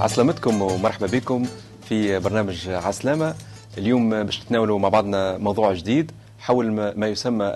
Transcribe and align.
عسلامتكم 0.00 0.62
ومرحبا 0.62 1.06
بكم 1.06 1.46
في 1.82 2.18
برنامج 2.18 2.68
عسلامة. 2.68 3.34
اليوم 3.78 4.22
باش 4.22 4.42
نتناولوا 4.42 4.78
مع 4.78 4.88
بعضنا 4.88 5.38
موضوع 5.38 5.72
جديد 5.72 6.12
حول 6.38 6.70
ما 6.96 7.06
يسمى 7.06 7.52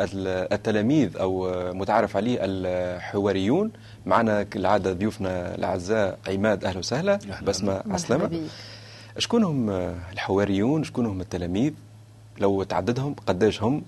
التلاميذ 0.53 1.17
أو 1.17 1.53
متعارف 1.75 2.17
عليه 2.17 2.39
الحواريون. 2.41 3.71
معنا 4.07 4.43
كالعادة 4.43 4.93
ضيوفنا 4.93 5.55
الأعزاء 5.55 6.19
عماد 6.29 6.65
أهلا 6.65 6.79
وسهلا. 6.79 7.19
بسمة 7.43 7.83
عسلامة. 7.91 8.41
شكون 9.19 9.45
هم 9.45 9.71
الحواريون؟ 10.13 10.85
شكون 10.85 11.07
هم 11.07 11.21
التلاميذ؟ 11.21 11.73
لو 12.39 12.63
تعددهم 12.63 13.15
قداش 13.27 13.63
هم؟ 13.63 13.83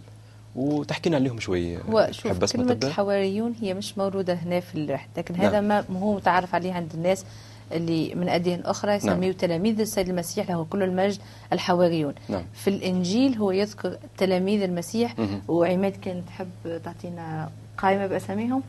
وتحكينا 0.56 1.16
عليهم 1.16 1.40
شوي. 1.40 1.78
هو 1.78 2.08
شوف 2.10 2.52
كلمة 2.52 2.78
الحواريون 2.84 3.54
هي 3.60 3.74
مش 3.74 3.98
موجودة 3.98 4.34
هنا 4.34 4.60
في 4.60 4.74
الرحلة 4.74 5.08
لكن 5.16 5.34
نعم. 5.34 5.44
هذا 5.46 5.60
ما 5.60 5.84
هو 6.00 6.14
متعارف 6.14 6.54
عليه 6.54 6.72
عند 6.72 6.92
الناس. 6.94 7.24
اللي 7.72 8.14
من 8.14 8.28
أديان 8.28 8.60
أخرى 8.60 8.92
يسميه 8.92 9.28
نعم. 9.28 9.32
تلاميذ 9.32 9.80
السيد 9.80 10.08
المسيح 10.08 10.50
له 10.50 10.66
كل 10.70 10.82
المجد 10.82 11.18
الحواريون 11.52 12.14
نعم. 12.28 12.42
في 12.54 12.70
الإنجيل 12.70 13.34
هو 13.34 13.50
يذكر 13.50 13.98
تلاميذ 14.18 14.62
المسيح 14.62 15.18
مه. 15.18 15.42
وعماد 15.48 15.92
كان 15.92 16.22
تحب 16.26 16.80
تعطينا 16.84 17.50
قائمة 17.78 18.06
بأساميهم 18.06 18.62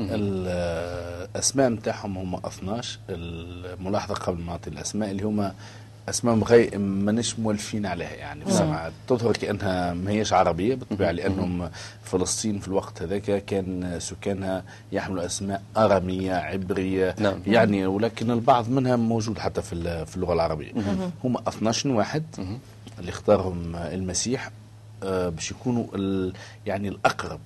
الأسماء 0.00 1.68
نتاعهم 1.68 2.18
هم 2.18 2.36
12 2.36 2.98
الملاحظة 3.08 4.14
قبل 4.14 4.42
ما 4.42 4.52
أعطي 4.52 4.70
الأسماء 4.70 5.10
اللي 5.10 5.22
هم 5.22 5.52
أسماء 6.08 6.34
مغي 6.34 6.70
مانيش 6.78 7.38
مولفين 7.38 7.86
عليها 7.86 8.14
يعني. 8.14 8.44
بصراحة 8.44 8.92
تظهر 9.08 9.32
كأنها 9.36 9.94
ما 9.94 10.10
هيش 10.10 10.32
عربية 10.32 10.74
بالطبيعة 10.74 11.10
لأنهم 11.10 11.70
فلسطين 12.04 12.58
في 12.58 12.68
الوقت 12.68 13.02
هذاك 13.02 13.44
كان 13.44 13.96
سكانها 14.00 14.64
يحملوا 14.92 15.26
أسماء 15.26 15.62
أرامية 15.76 16.34
عبرية. 16.34 17.14
نعم. 17.18 17.38
يعني 17.46 17.86
ولكن 17.86 18.30
البعض 18.30 18.68
منها 18.68 18.96
موجود 18.96 19.38
حتى 19.38 19.62
في 19.62 20.06
في 20.06 20.16
اللغة 20.16 20.32
العربية. 20.32 20.72
هم 21.24 21.36
12 21.48 21.88
واحد 21.88 22.24
اللي 22.98 23.10
اختارهم 23.10 23.76
المسيح 23.76 24.50
آه، 25.02 25.28
باش 25.28 25.50
يكونوا 25.50 25.86
يعني 26.66 26.88
الأقرب. 26.88 27.40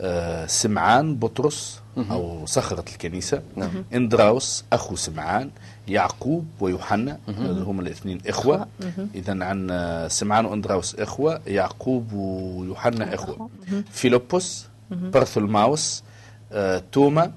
آه، 0.00 0.46
سمعان 0.46 1.16
بطرس 1.16 1.80
أو 2.10 2.46
صخرة 2.46 2.84
الكنيسة. 2.92 3.42
نعم. 3.56 3.84
إندراوس 3.94 4.64
أخو 4.72 4.96
سمعان. 4.96 5.50
يعقوب 5.88 6.46
ويوحنا 6.60 7.18
اللي 7.28 7.64
هم 7.64 7.80
الاثنين 7.80 8.18
إخوة. 8.26 8.66
إذا 9.14 9.44
عن 9.44 9.68
سمعان 10.10 10.44
وإندراوس 10.46 10.94
إخوة 10.94 11.40
يعقوب 11.46 12.12
ويوحنا 12.12 13.14
إخوة. 13.14 13.48
فيلبس 13.90 14.66
برثلماوس 14.90 16.02
آه، 16.52 16.82
توما 16.92 17.32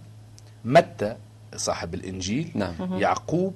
متى 0.66 1.16
صاحب 1.56 1.94
الإنجيل 1.94 2.52
نعم. 2.56 2.74
يعقوب 2.94 3.54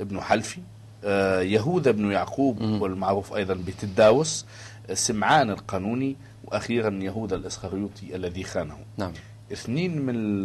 ابن 0.00 0.20
حلفي 0.20 0.60
آه، 1.04 1.40
يهوذا 1.40 1.90
بن 1.90 2.10
يعقوب 2.10 2.60
والمعروف 2.60 3.32
أيضا 3.34 3.54
بتداوس 3.54 4.44
سمعان 4.92 5.50
القانوني 5.50 6.16
وأخيرا 6.44 6.90
يهوذا 7.02 7.36
الإسخريوطي 7.36 8.16
الذي 8.16 8.44
خانه. 8.44 8.76
نعم. 8.96 9.12
اثنين 9.52 10.02
من 10.02 10.42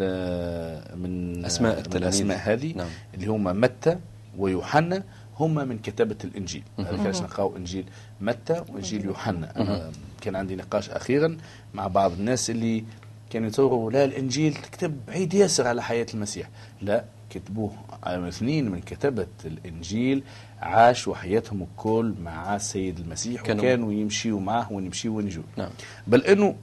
من 1.01 1.45
أسماء 1.45 1.79
من 1.89 1.95
الأسماء 1.95 2.37
هذه 2.37 2.73
نعم. 2.75 2.87
اللي 3.13 3.27
هما 3.27 3.53
متى 3.53 3.97
ويوحنا 4.37 5.03
هما 5.39 5.63
من 5.63 5.77
كتابة 5.79 6.15
الإنجيل. 6.23 6.63
هذا 6.79 7.03
كانش 7.03 7.21
نلقاو 7.21 7.57
إنجيل. 7.57 7.85
متى 8.21 8.63
وإنجيل 8.69 9.05
يوحنا. 9.05 9.91
كان 10.21 10.35
عندي 10.35 10.55
نقاش 10.55 10.89
أخيرا 10.89 11.37
مع 11.73 11.87
بعض 11.87 12.11
الناس 12.11 12.49
اللي 12.49 12.83
كانوا 13.29 13.47
يتصوروا 13.47 13.91
لا 13.91 14.05
الإنجيل 14.05 14.53
كتب 14.71 14.97
بعيد 15.07 15.33
ياسر 15.33 15.67
على 15.67 15.83
حياة 15.83 16.05
المسيح. 16.13 16.49
لا 16.81 17.03
كتبوه. 17.29 17.71
اثنين 18.03 18.71
من 18.71 18.81
كتبة 18.81 19.27
الإنجيل 19.45 20.23
عاشوا 20.61 21.15
حياتهم 21.15 21.61
الكل 21.61 22.13
مع 22.23 22.55
السيد 22.55 22.99
المسيح 22.99 23.41
كانوا 23.41 23.63
وكانوا 23.63 23.93
يمشيوا 23.93 24.39
معه 24.39 24.71
ونمشيوا 24.71 25.17
ونجوا. 25.17 25.43
نعم. 25.57 25.69
بل 26.07 26.21
أنه 26.21 26.55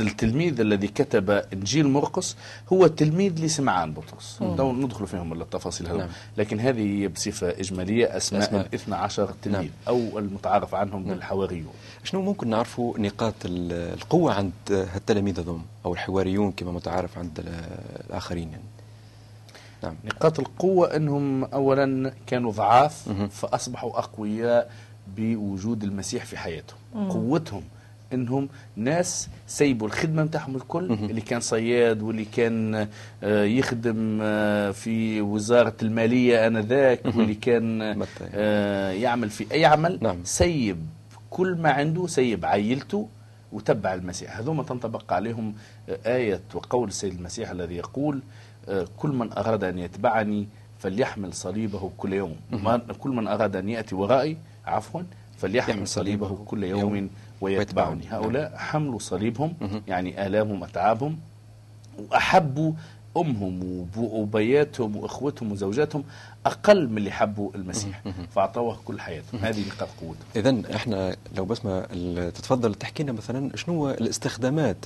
التلميذ 0.00 0.60
الذي 0.60 0.88
كتب 0.88 1.30
إنجيل 1.30 1.88
مرقس 1.88 2.36
هو 2.72 2.84
التلميذ 2.84 3.44
لسمعان 3.44 3.92
بطرس 3.92 4.38
ندخل 4.42 5.06
فيهم 5.06 5.42
التفاصيل 5.42 5.96
نعم. 5.98 6.08
لكن 6.36 6.60
هذه 6.60 7.06
بصفة 7.06 7.50
إجمالية 7.50 8.16
أسماء, 8.16 8.42
أسماء. 8.42 8.66
ال 8.66 8.74
12 8.74 9.34
تلميذ 9.42 9.60
نعم. 9.60 9.70
أو 9.88 10.18
المتعارف 10.18 10.74
عنهم 10.74 11.02
نعم. 11.02 11.14
بالحواريون 11.14 11.72
شنو 12.04 12.22
ممكن 12.22 12.48
نعرفوا 12.48 12.98
نقاط 12.98 13.34
القوة 13.44 14.34
عند 14.34 14.52
التلاميذ 14.70 15.40
هذوم 15.40 15.64
أو 15.84 15.92
الحواريون 15.92 16.52
كما 16.52 16.72
متعارف 16.72 17.18
عند 17.18 17.44
الآخرين 18.08 18.50
يعني 18.50 18.64
نعم. 19.82 19.94
نقاط 20.04 20.40
القوة 20.40 20.96
أنهم 20.96 21.44
أولا 21.44 22.12
كانوا 22.26 22.52
ضعاف 22.52 23.08
فأصبحوا 23.30 23.98
أقوياء 23.98 24.70
بوجود 25.16 25.84
المسيح 25.84 26.24
في 26.24 26.36
حياتهم 26.36 26.78
قوتهم 26.94 27.62
إنهم 28.14 28.48
ناس 28.76 29.28
سيبوا 29.46 29.86
الخدمة 29.86 30.22
نتاعهم 30.22 30.56
الكل 30.56 30.92
اللي 30.92 31.20
كان 31.20 31.40
صياد 31.40 32.02
واللي 32.02 32.24
كان 32.24 32.88
آه، 33.22 33.44
يخدم 33.44 34.18
آه، 34.22 34.70
في 34.70 35.20
وزارة 35.20 35.74
المالية 35.82 36.46
آنذاك 36.46 37.00
واللي 37.16 37.34
كان 37.34 37.96
آه، 38.34 38.90
يعمل 38.90 39.30
في 39.30 39.46
أي 39.52 39.64
عمل 39.64 39.98
نعم. 40.02 40.16
سيب 40.24 40.86
كل 41.30 41.56
ما 41.60 41.70
عنده 41.70 42.06
سيب 42.06 42.44
عائلته 42.44 43.08
وتبع 43.52 43.94
المسيح. 43.94 44.38
هذوما 44.38 44.62
تنطبق 44.62 45.12
عليهم 45.12 45.54
آية 46.06 46.40
وقول 46.54 46.88
السيد 46.88 47.12
المسيح 47.12 47.50
الذي 47.50 47.76
يقول 47.76 48.22
كل 48.96 49.08
من 49.08 49.32
أراد 49.32 49.64
أن 49.64 49.78
يتبعني 49.78 50.48
فليحمل 50.78 51.32
صليبه 51.34 51.90
كل 51.98 52.12
يوم. 52.12 52.36
كل 52.98 53.10
من 53.10 53.28
أراد 53.28 53.56
أن 53.56 53.68
يأتي 53.68 53.94
ورائي 53.94 54.36
عفوا 54.66 55.02
فليحمل 55.38 55.88
صليبه 55.88 56.44
كل 56.46 56.64
يوم. 56.64 57.10
ويتبعني 57.42 58.02
هؤلاء 58.10 58.56
حملوا 58.56 58.98
صليبهم 58.98 59.54
يعني 59.88 60.26
آلامهم 60.26 60.64
أتعابهم 60.64 61.18
وأحبوا 61.98 62.72
أمهم 63.16 63.86
وبياتهم 63.96 64.96
وإخوتهم 64.96 65.52
وزوجاتهم 65.52 66.04
أقل 66.46 66.88
من 66.88 66.98
اللي 66.98 67.10
حبوا 67.10 67.50
المسيح. 67.54 68.02
فأعطوه 68.30 68.76
كل 68.84 69.00
حياتهم. 69.00 69.40
هذه 69.40 69.64
نقاط 69.68 69.88
قوتهم 70.00 70.24
إذا 70.36 70.76
إحنا 70.76 71.16
لو 71.36 71.44
بس 71.44 71.64
ما 71.64 71.86
تتفضل 72.30 72.74
تحكي 72.74 73.02
لنا 73.02 73.12
مثلا 73.12 73.56
شنو 73.56 73.90
الاستخدامات 73.90 74.76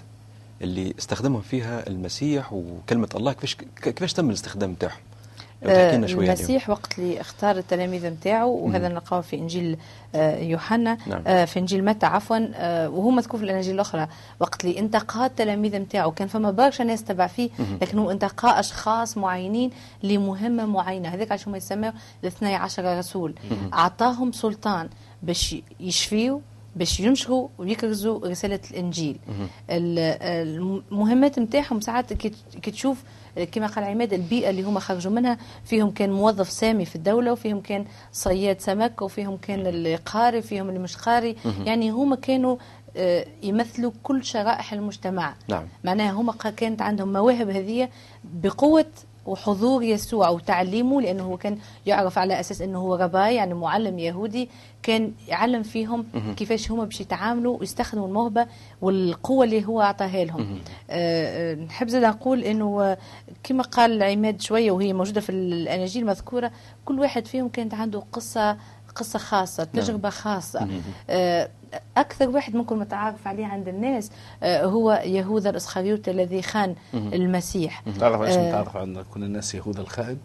اللي 0.63 0.95
استخدمهم 0.99 1.41
فيها 1.41 1.89
المسيح 1.89 2.53
وكلمة 2.53 3.09
الله 3.15 3.33
كيفاش 3.33 3.57
كيفاش 3.83 4.13
تم 4.13 4.29
الاستخدام 4.29 4.73
بتاعهم 4.73 5.01
آه، 5.01 5.16
المسيح 5.63 6.71
وقت 6.71 6.99
اللي 6.99 7.21
اختار 7.21 7.57
التلاميذ 7.57 8.07
نتاعو 8.07 8.51
وهذا 8.51 8.89
نلقاه 8.89 9.21
في 9.21 9.37
إنجيل 9.37 9.77
آه، 10.15 10.39
يوحنا. 10.39 10.99
نعم. 11.07 11.23
آه، 11.27 11.45
في 11.45 11.59
إنجيل 11.59 11.85
متى 11.85 12.07
عفوا. 12.07 12.39
وهو 12.87 13.11
مذكور 13.11 13.39
في 13.39 13.45
الاناجيل 13.45 13.75
الأخرى. 13.75 14.09
وقت 14.41 14.65
اللي 14.65 14.79
انتقى 14.79 15.27
التلاميذ 15.27 15.77
نتاعو 15.77 16.11
كان 16.11 16.29
فما 16.29 16.51
برشا 16.51 16.83
ناس 16.83 17.05
تبع 17.05 17.27
فيه 17.27 17.51
لكن 17.83 17.99
هو 17.99 18.11
انتقى 18.11 18.61
أشخاص 18.61 19.17
معينين 19.17 19.71
لمهمة 20.03 20.67
معينة. 20.67 21.09
هذاك 21.09 21.33
عشان 21.33 21.53
ما 21.53 21.59
يسموا 21.59 21.91
الاثني 22.23 22.55
عشر 22.55 22.99
رسول. 22.99 23.35
أعطاهم 23.73 24.33
سلطان 24.33 24.89
باش 25.23 25.57
يشفيوا 25.81 26.41
باش 26.77 27.01
ينشروا 27.01 27.49
ويكرزوا 27.59 28.29
رسالة 28.29 28.61
الإنجيل. 28.71 29.19
المهمات 29.71 31.39
نتاعهم 31.39 31.81
ساعات 31.81 32.13
كي 32.13 32.71
تشوف 32.71 33.03
كما 33.45 33.67
قال 33.67 33.85
عماد 33.85 34.13
البيئة 34.13 34.51
اللي 34.51 34.63
هما 34.63 34.81
خرجوا 34.81 35.13
منها 35.13 35.39
فيهم 35.65 35.91
كان 35.91 36.11
موظف 36.13 36.51
سامي 36.51 36.85
في 36.85 36.97
الدولة 36.97 37.33
وفيهم 37.33 37.61
كان 37.61 37.85
صياد 38.13 38.61
سمك 38.61 39.03
وفيهم 39.03 39.37
كان 39.37 39.67
اللي 39.67 39.97
قاري 39.97 40.43
فيهم 40.43 40.69
اللي 40.69 40.79
مش 40.79 40.97
قاري 40.97 41.37
يعني 41.65 41.91
هما 41.91 42.17
كانوا 42.17 42.57
آه، 42.97 43.27
يمثلوا 43.43 43.93
كل 44.03 44.25
شرائح 44.25 44.73
المجتمع. 44.73 45.35
نعم. 45.49 45.65
معناها 45.85 46.13
هما 46.13 46.33
كانت 46.33 46.83
عندهم 46.83 47.13
مواهب 47.13 47.51
هذه 47.51 47.89
بقوة 48.25 48.87
وحضور 49.27 49.83
يسوع 49.83 50.29
وتعليمه 50.29 51.01
لأنه 51.01 51.23
هو 51.23 51.37
كان 51.37 51.59
يعرف 51.87 52.19
على 52.19 52.41
أساس 52.41 52.63
إنه 52.63 52.79
هو 52.79 52.95
رباي 52.95 53.35
يعني 53.35 53.55
معلم 53.55 53.99
يهودي 53.99 54.49
كان 54.83 55.13
يعلم 55.29 55.63
فيهم 55.63 56.07
كيفاش 56.37 56.71
هما 56.71 56.85
باش 56.85 57.01
يتعاملوا 57.01 57.57
ويستخدموا 57.61 58.07
الموهبة 58.09 58.47
والقوة 58.83 59.45
اللي 59.45 59.65
هو 59.67 59.83
اعطاها 59.83 60.25
لهم. 60.25 60.59
أه, 60.91 61.53
آه، 61.53 61.55
نحب 61.55 61.89
زاد 61.89 62.05
نقول 62.05 62.45
إنه 62.45 62.97
كما 63.43 63.63
قال 63.63 64.03
عماد 64.03 64.41
شوية 64.41 64.71
وهي 64.71 64.93
موجودة 64.93 65.21
في 65.21 65.31
الاناجيل 65.31 66.03
المذكوره 66.03 66.51
كل 66.85 67.01
واحد 67.01 67.27
فيهم 67.27 67.49
كانت 67.49 67.75
عنده 67.75 68.03
قصة 68.13 68.57
قصة 68.97 69.19
خاصة 69.19 69.65
تجربة 69.65 70.03
نعم. 70.03 70.11
خاصة 70.11 70.69
آه 71.11 71.49
أكثر 71.97 72.29
واحد 72.29 72.57
ممكن 72.57 72.79
متعارف 72.79 73.27
عليه 73.29 73.47
عند 73.47 73.69
الناس 73.69 74.11
آه 74.43 74.65
هو 74.65 75.03
يهوذا 75.05 75.51
الإسخريوط 75.51 76.09
الذي 76.09 76.43
خان 76.43 76.75
المسيح. 76.95 77.83
تعرف 78.01 78.23
إيش 78.23 78.35
آه 78.35 78.49
متعرف 78.49 78.77
عند 78.77 79.05
كل 79.15 79.25
الناس 79.25 79.55
يهوذا 79.55 79.81
الخائن 79.81 80.19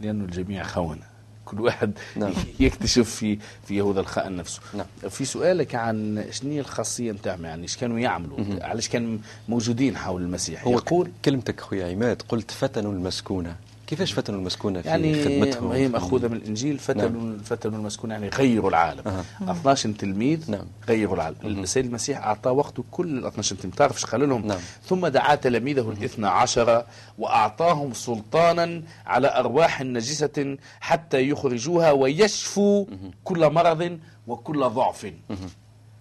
لأنه 0.00 0.24
الجميع 0.24 0.62
خونة. 0.62 1.12
كل 1.44 1.60
واحد 1.60 1.92
نعم. 2.16 2.32
يكتشف 2.60 3.10
في 3.10 3.38
في 3.64 3.76
يهوذا 3.76 4.00
الخائن 4.00 4.36
نفسه. 4.36 4.60
نعم. 4.74 4.86
في 5.10 5.24
سؤالك 5.24 5.74
عن 5.74 6.24
شنو 6.30 6.50
هي 6.50 6.60
الخاصية 6.60 7.12
نتاعهم 7.12 7.44
يعني 7.44 7.62
إيش 7.62 7.76
كانوا 7.76 7.98
يعملوا؟ 7.98 8.38
علاش 8.60 8.88
كانوا 8.88 9.18
موجودين 9.48 9.96
حول 9.96 10.22
المسيح؟ 10.22 10.64
هو 10.66 10.72
يقول 10.72 11.10
كلمتك 11.24 11.60
خويا 11.60 11.92
عماد 11.92 12.22
قلت 12.28 12.50
فتنوا 12.50 12.92
المسكونة. 12.92 13.56
كيفاش 13.92 14.12
فتنوا 14.12 14.38
المسكونة 14.38 14.80
في 14.82 14.88
يعني 14.88 15.24
خدمتهم؟ 15.24 15.72
هي 15.72 15.88
مأخوذة 15.88 16.28
من 16.28 16.36
الإنجيل 16.36 16.78
فتنوا 16.78 17.08
نعم. 17.08 17.38
فتنوا 17.38 17.78
المسكون 17.78 18.10
يعني 18.10 18.28
غيروا 18.28 18.70
العالم. 18.70 19.02
أها. 19.08 19.24
12 19.52 19.92
تلميذ 19.92 20.50
نعم. 20.50 20.64
غيروا 20.88 21.14
العالم. 21.14 21.36
السيد 21.44 21.84
المسيح 21.86 22.18
أعطى 22.18 22.50
وقته 22.50 22.84
كل 22.90 23.18
ال 23.18 23.26
12 23.26 23.56
تلميذ 23.56 23.76
تعرف 23.76 23.96
إيش 23.96 24.06
قال 24.06 24.28
لهم؟ 24.28 24.46
نعم. 24.46 24.58
ثم 24.84 25.06
دعا 25.06 25.34
تلاميذه 25.34 25.90
الاثنى 25.90 26.26
عشر 26.26 26.84
وأعطاهم 27.18 27.92
سلطانا 27.92 28.82
على 29.06 29.38
أرواح 29.38 29.82
نجسة 29.82 30.56
حتى 30.80 31.28
يخرجوها 31.28 31.90
ويشفوا 31.92 32.86
كل 33.24 33.50
مرض 33.52 33.98
وكل 34.26 34.60
ضعف. 34.68 35.12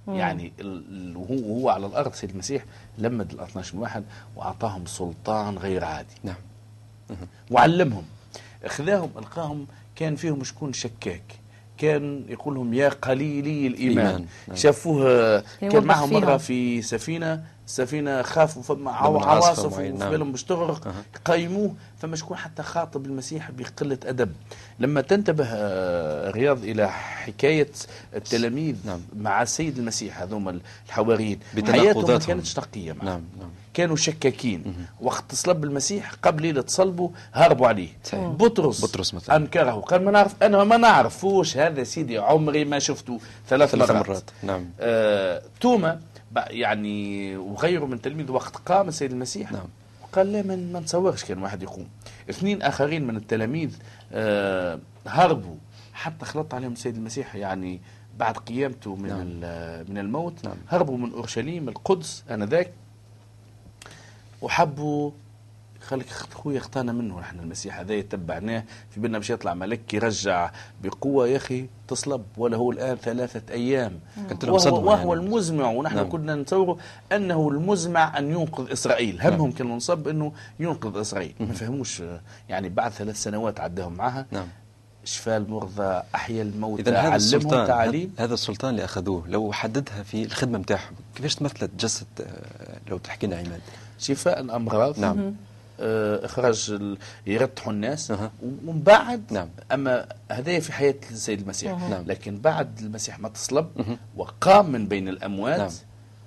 يعني 0.07 0.53
ال- 0.59 0.83
ال- 0.91 1.17
وهو 1.17 1.35
وهو 1.53 1.69
على 1.69 1.85
الأرض 1.85 2.13
سيد 2.13 2.29
المسيح 2.29 2.65
لمد 2.97 3.31
ال 3.33 3.39
12 3.39 3.77
واحد 3.77 4.03
وأعطاهم 4.35 4.85
سلطان 4.85 5.57
غير 5.57 5.83
عادي. 5.83 6.13
نعم. 6.23 6.35
وعلمهم 7.51 8.03
خذاهم 8.67 9.09
ألقاهم 9.17 9.67
كان 9.95 10.15
فيهم 10.15 10.43
شكون 10.43 10.73
شكاك 10.73 11.23
كان 11.77 12.25
يقول 12.29 12.55
لهم 12.55 12.73
يا 12.73 12.89
قليلي 12.89 13.67
الإيمان. 13.67 14.25
نعم. 14.47 14.57
شافوه 14.57 15.39
كان 15.61 15.83
معهم 15.83 16.13
مرة. 16.13 16.37
في 16.37 16.81
سفينة 16.81 17.43
السفينه 17.65 18.21
خافوا 18.21 18.63
فما 18.63 18.91
عواصف 18.91 19.65
وفي 19.65 19.89
نعم. 19.89 20.09
بالهم 20.11 20.31
باش 20.31 20.43
تغرق. 20.43 20.93
قيموه 21.25 21.73
فما 21.97 22.15
شكون 22.15 22.37
حتى 22.37 22.63
خاطب 22.63 23.05
المسيح 23.05 23.51
بقلة 23.51 23.97
أدب 24.05 24.31
لما 24.79 25.01
تنتبه 25.01 25.45
آه، 25.47 26.31
رياض 26.31 26.63
إلى 26.63 26.91
حكاية 26.91 27.71
التلاميذ 28.15 28.75
نعم. 28.85 28.99
مع 29.17 29.41
السيد 29.41 29.77
المسيح 29.77 30.21
هذوما 30.21 30.59
الحواريين. 30.87 31.39
حياتهم 31.67 32.11
ما 32.11 32.17
كانتش 32.17 32.59
نقيه 32.59 32.93
معه 32.93 33.05
نعم 33.05 33.21
نعم 33.39 33.49
كانوا 33.73 33.95
شكاكين. 33.95 34.75
وقت 35.01 35.35
صلب 35.35 35.63
المسيح 35.63 36.12
قبل 36.23 36.41
ليلة 36.41 36.63
صلبه 36.68 37.12
هربوا 37.33 37.68
عليه. 37.68 37.89
صحيح. 38.03 38.27
بطرس 38.27 38.85
بطرس 38.85 39.13
مثلا. 39.13 39.35
أنكره. 39.35 39.71
قال 39.71 40.06
ما 40.06 40.12
نعرف 40.12 40.35
أنا 40.44 40.63
ما 40.63 40.77
نعرفوش 40.77 41.57
هذا 41.57 41.83
سيدي؟ 41.83 42.18
عمري 42.18 42.65
ما 42.65 42.79
شفته. 42.79 43.19
ثلاث, 43.47 43.69
ثلاث 43.71 43.91
مرات, 43.91 44.07
مرات. 44.09 44.23
نعم. 44.44 44.69
آه، 44.79 45.41
توما 45.62 46.00
يعني 46.50 47.38
وغيره 47.38 47.85
من 47.85 48.01
تلميذ 48.01 48.31
وقت 48.31 48.56
قام 48.57 48.88
السيد 48.88 49.12
المسيح. 49.12 49.51
نعم. 49.51 49.68
قال 50.13 50.31
لا 50.33 50.41
من 50.41 50.74
ما 50.74 50.79
نتصورش 50.79 51.24
كان 51.24 51.44
واحد 51.44 51.63
يقوم. 51.63 51.88
اثنين 52.29 52.62
آخرين 52.62 53.07
من 53.07 53.15
التلاميذ 53.17 53.75
آه، 54.13 54.79
هربوا. 55.07 55.56
حتى 55.94 56.25
خلط 56.25 56.53
عليهم 56.53 56.74
السيد 56.74 56.95
المسيح 56.95 57.35
يعني 57.35 57.81
بعد 58.17 58.38
قيامته 58.38 58.95
من 58.95 59.09
نعم. 59.09 59.19
ال- 59.21 59.91
من 59.91 59.97
الموت. 59.97 60.45
نعم. 60.45 60.56
هربوا 60.69 60.97
من 60.97 61.12
أورشليم 61.13 61.69
القدس 61.69 62.24
آنذاك. 62.31 62.71
وحبوا. 64.41 65.11
خليك 65.81 66.09
خويا 66.09 66.57
اخطانا 66.57 66.91
منه 66.91 67.19
نحن 67.19 67.39
المسيح 67.39 67.79
هذا 67.79 67.93
يتبعناه. 67.93 68.63
في 68.89 68.99
بالنا 68.99 69.17
باش 69.17 69.29
يطلع 69.29 69.53
ملك 69.53 69.93
يرجع 69.93 70.51
بقوة 70.83 71.27
يا 71.27 71.38
أخي 71.38 71.65
تصلب. 71.88 72.23
ولا 72.38 72.57
هو 72.57 72.71
الآن 72.71 72.95
ثلاثة 72.95 73.53
أيام. 73.53 73.99
كنت 74.29 74.45
وهو, 74.45 74.89
وهو 74.89 75.13
يعني. 75.13 75.25
المزمع 75.25 75.69
ونحن 75.69 75.95
نعم. 75.95 76.09
كنا 76.09 76.35
نتصوره 76.35 76.77
أنه 77.11 77.49
المزمع 77.49 78.17
أن 78.17 78.31
ينقذ 78.31 78.71
إسرائيل. 78.71 79.21
همهم 79.21 79.41
نعم. 79.41 79.51
كان 79.51 79.67
منصب 79.67 80.07
أنه 80.07 80.31
ينقذ 80.59 80.97
إسرائيل. 80.97 81.35
ما 81.39 81.53
فهموش 81.53 82.03
يعني 82.49 82.69
بعد 82.69 82.91
ثلاث 82.91 83.23
سنوات 83.23 83.59
عداهم 83.59 83.93
معها. 83.93 84.25
نعم. 84.31 84.47
شفاء 85.06 85.38
المرضى 85.38 86.01
احيا 86.15 86.42
الموتى 86.42 86.81
اذا 86.81 87.00
هذا 87.00 87.15
السلطان 87.15 87.68
تعاليم 87.68 88.13
هذا 88.18 88.33
السلطان 88.33 88.71
اللي 88.71 88.86
أخذوه 88.86 89.27
لو 89.27 89.51
حددها 89.51 90.03
في 90.03 90.24
الخدمة 90.24 90.57
نتاعهم 90.57 90.94
كيفاش 91.15 91.36
تمثلت 91.36 91.71
جسد 91.80 92.07
آه، 92.21 92.77
لو 92.89 92.98
تحكي 92.98 93.27
لنا 93.27 93.36
عماد 93.36 93.62
شفاء 94.00 94.39
الأمراض 94.39 95.00
نعم. 95.00 95.36
آه، 95.80 96.25
إخراج 96.25 96.80
يرتحوا 97.27 97.74
الناس. 97.74 98.12
ومن 98.12 98.81
بعد 98.86 99.24
نعم. 99.31 99.50
أما 99.71 100.06
هذا 100.31 100.59
في 100.59 100.74
حياة 100.74 100.95
السيد 101.12 101.42
المسيح 101.42 101.89
نعم. 101.89 102.03
لكن 102.07 102.38
بعد 102.38 102.80
المسيح 102.80 103.19
ما 103.19 103.30
تصلب. 103.30 103.68
وقام 104.15 104.71
من 104.71 104.88
بين 104.88 105.07
الأموات 105.07 105.59
نعم. 105.59 105.69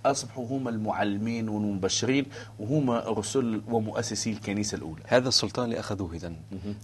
اصبحوا 0.04 0.46
هم 0.46 0.68
المعلمين 0.68 1.48
والمبشرين 1.48 2.26
وهم 2.58 2.90
رسل 2.90 3.62
ومؤسسي 3.68 4.30
الكنيسة 4.30 4.76
الأولى. 4.76 5.02
هذا 5.06 5.28
السلطان 5.28 5.64
اللي 5.64 5.80
أخذوه 5.80 6.14
اذا 6.14 6.32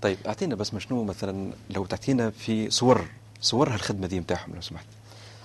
طيب 0.02 0.18
أعطينا 0.26 0.54
بس 0.54 0.76
شنو 0.78 1.04
مثلا 1.04 1.52
لو 1.70 1.86
تعطينا 1.86 2.30
في 2.30 2.70
صور 2.70 3.04
صور 3.40 3.68
هالخدمة 3.68 4.06
دي 4.06 4.20
نتاعهم 4.20 4.54
لو 4.54 4.60
سمحت. 4.60 4.86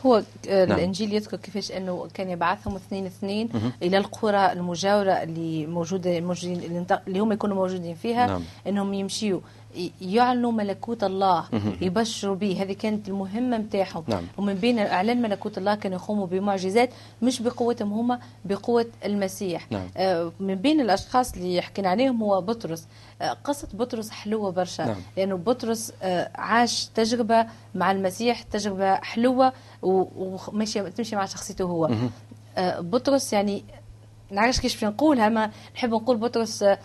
هو 0.05 0.23
آه، 0.49 0.65
نعم. 0.65 0.77
الإنجيل 0.77 1.13
يذكر 1.13 1.37
كيفاش 1.37 1.71
إنه 1.71 2.07
كان 2.13 2.29
يبعثهم 2.29 2.75
اثنين 2.75 3.05
اثنين 3.05 3.49
إلى 3.83 3.97
القرى 3.97 4.51
المجاورة 4.51 5.11
اللي 5.11 5.67
موجودة 5.67 6.21
موجودين 6.21 6.85
اللي 7.07 7.19
هم 7.19 7.31
يكونوا 7.31 7.55
موجودين 7.55 7.95
فيها 7.95 8.27
نعم. 8.27 8.41
إنهم 8.67 8.93
يمشيوا. 8.93 9.39
يعلنوا 10.01 10.51
ملكوت 10.51 11.03
الله 11.03 11.45
يبشروا 11.81 12.35
به. 12.35 12.61
هذه 12.61 12.73
كانت 12.73 13.07
المهمة 13.09 13.57
نتاعهم 13.57 14.03
نعم. 14.07 14.23
ومن 14.37 14.53
بين 14.53 14.79
اعلان 14.79 15.21
ملكوت 15.21 15.57
الله 15.57 15.75
كانوا 15.75 15.97
يقوموا 15.97 16.27
بمعجزات 16.27 16.89
مش 17.21 17.41
بقوتهم 17.41 17.93
هم 17.93 18.19
بقوة 18.45 18.85
المسيح. 19.05 19.71
نعم. 19.71 19.87
آه، 19.97 20.31
من 20.39 20.55
بين 20.55 20.81
الأشخاص 20.81 21.33
اللي 21.33 21.61
حكينا 21.61 21.89
عليهم 21.89 22.23
هو 22.23 22.41
بطرس. 22.41 22.87
آه، 23.21 23.33
قصة 23.43 23.67
بطرس 23.73 24.09
حلوة 24.09 24.51
برشا. 24.51 24.83
نعم. 24.85 24.95
لأنه 25.17 25.35
بطرس 25.35 25.93
آه، 26.03 26.31
عاش 26.35 26.85
تجربة 26.85 27.45
مع 27.75 27.91
المسيح 27.91 28.41
تجربة 28.41 28.95
حلوة 28.95 29.53
و- 29.81 30.05
وماشيه 30.47 30.81
تمشي 30.81 31.15
مع 31.15 31.25
شخصيته 31.25 31.63
هو. 31.65 31.89
آه، 32.57 32.79
بطرس 32.79 33.33
يعني 33.33 33.63
نعرفش 34.31 34.59
كيف 34.59 34.83
نقولها 34.85 35.29
ما 35.29 35.51
نحب 35.75 35.89
نقول 35.89 36.17
بطرس 36.17 36.63
آه، 36.63 36.79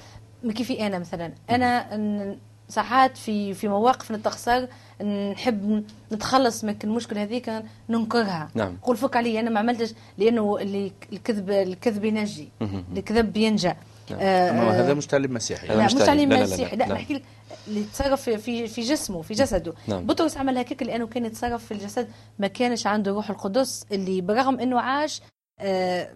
كيفي 0.54 0.87
أنا 0.87 0.98
مثلا. 0.98 1.32
أنا 1.50 1.87
ساعات 2.70 3.17
في 3.17 3.55
في 3.55 3.69
مواقف 3.69 4.12
نتخسر 4.12 4.69
نحب 5.32 5.85
نتخلص 6.12 6.64
من 6.64 6.76
المشكل 6.85 7.18
هذيك 7.18 7.62
ننكرها 7.88 8.49
نعم. 8.54 8.73
نقول 8.73 8.97
فك 8.97 9.16
علي 9.16 9.40
أنا 9.40 9.50
ما 9.50 9.61
عملتش 9.61 9.95
لأنه 10.18 10.56
اللي 10.61 10.92
الكذب 11.12 11.50
الكذب 11.50 12.04
ينجي 12.04 12.49
الكذب 12.97 13.37
ينجى 13.37 13.73
آه، 14.12 14.50
أما 14.50 14.71
هذا 14.71 14.95
مش 14.95 15.06
تعليم 15.06 15.35
مسيحي 15.35 15.66
هذا 15.66 15.75
لا 15.76 15.85
مش 15.85 15.92
تعليم. 15.92 16.06
تعليم 16.06 16.28
لا، 16.28 16.35
لا، 16.35 16.40
لا، 16.45 16.54
مسيحي 16.54 16.76
لا. 16.76 16.83
لا 16.83 16.88
نعم. 16.88 16.97
نحكي 16.97 17.14
لك 17.14 17.23
اللي 17.68 17.83
تصرف 17.85 18.23
في- 18.23 18.38
في 18.38 18.66
في 18.68 18.80
جسمه 18.83 19.23
في 19.23 19.35
جسده 19.35 19.73
نعم. 19.88 20.06
بطرس 20.06 20.37
عمل 20.37 20.59
هكاك 20.59 20.83
لأنه 20.83 21.06
كان 21.06 21.25
يتصرف 21.25 21.64
في 21.64 21.73
الجسد 21.75 22.09
ما 22.38 22.47
كانش 22.47 22.87
عنده 22.87 23.12
روح 23.12 23.30
القدس 23.30 23.85
اللي 23.92 24.21
برغم 24.21 24.61
إنه 24.61 24.80
عاش 24.80 25.21
آه، 25.21 25.25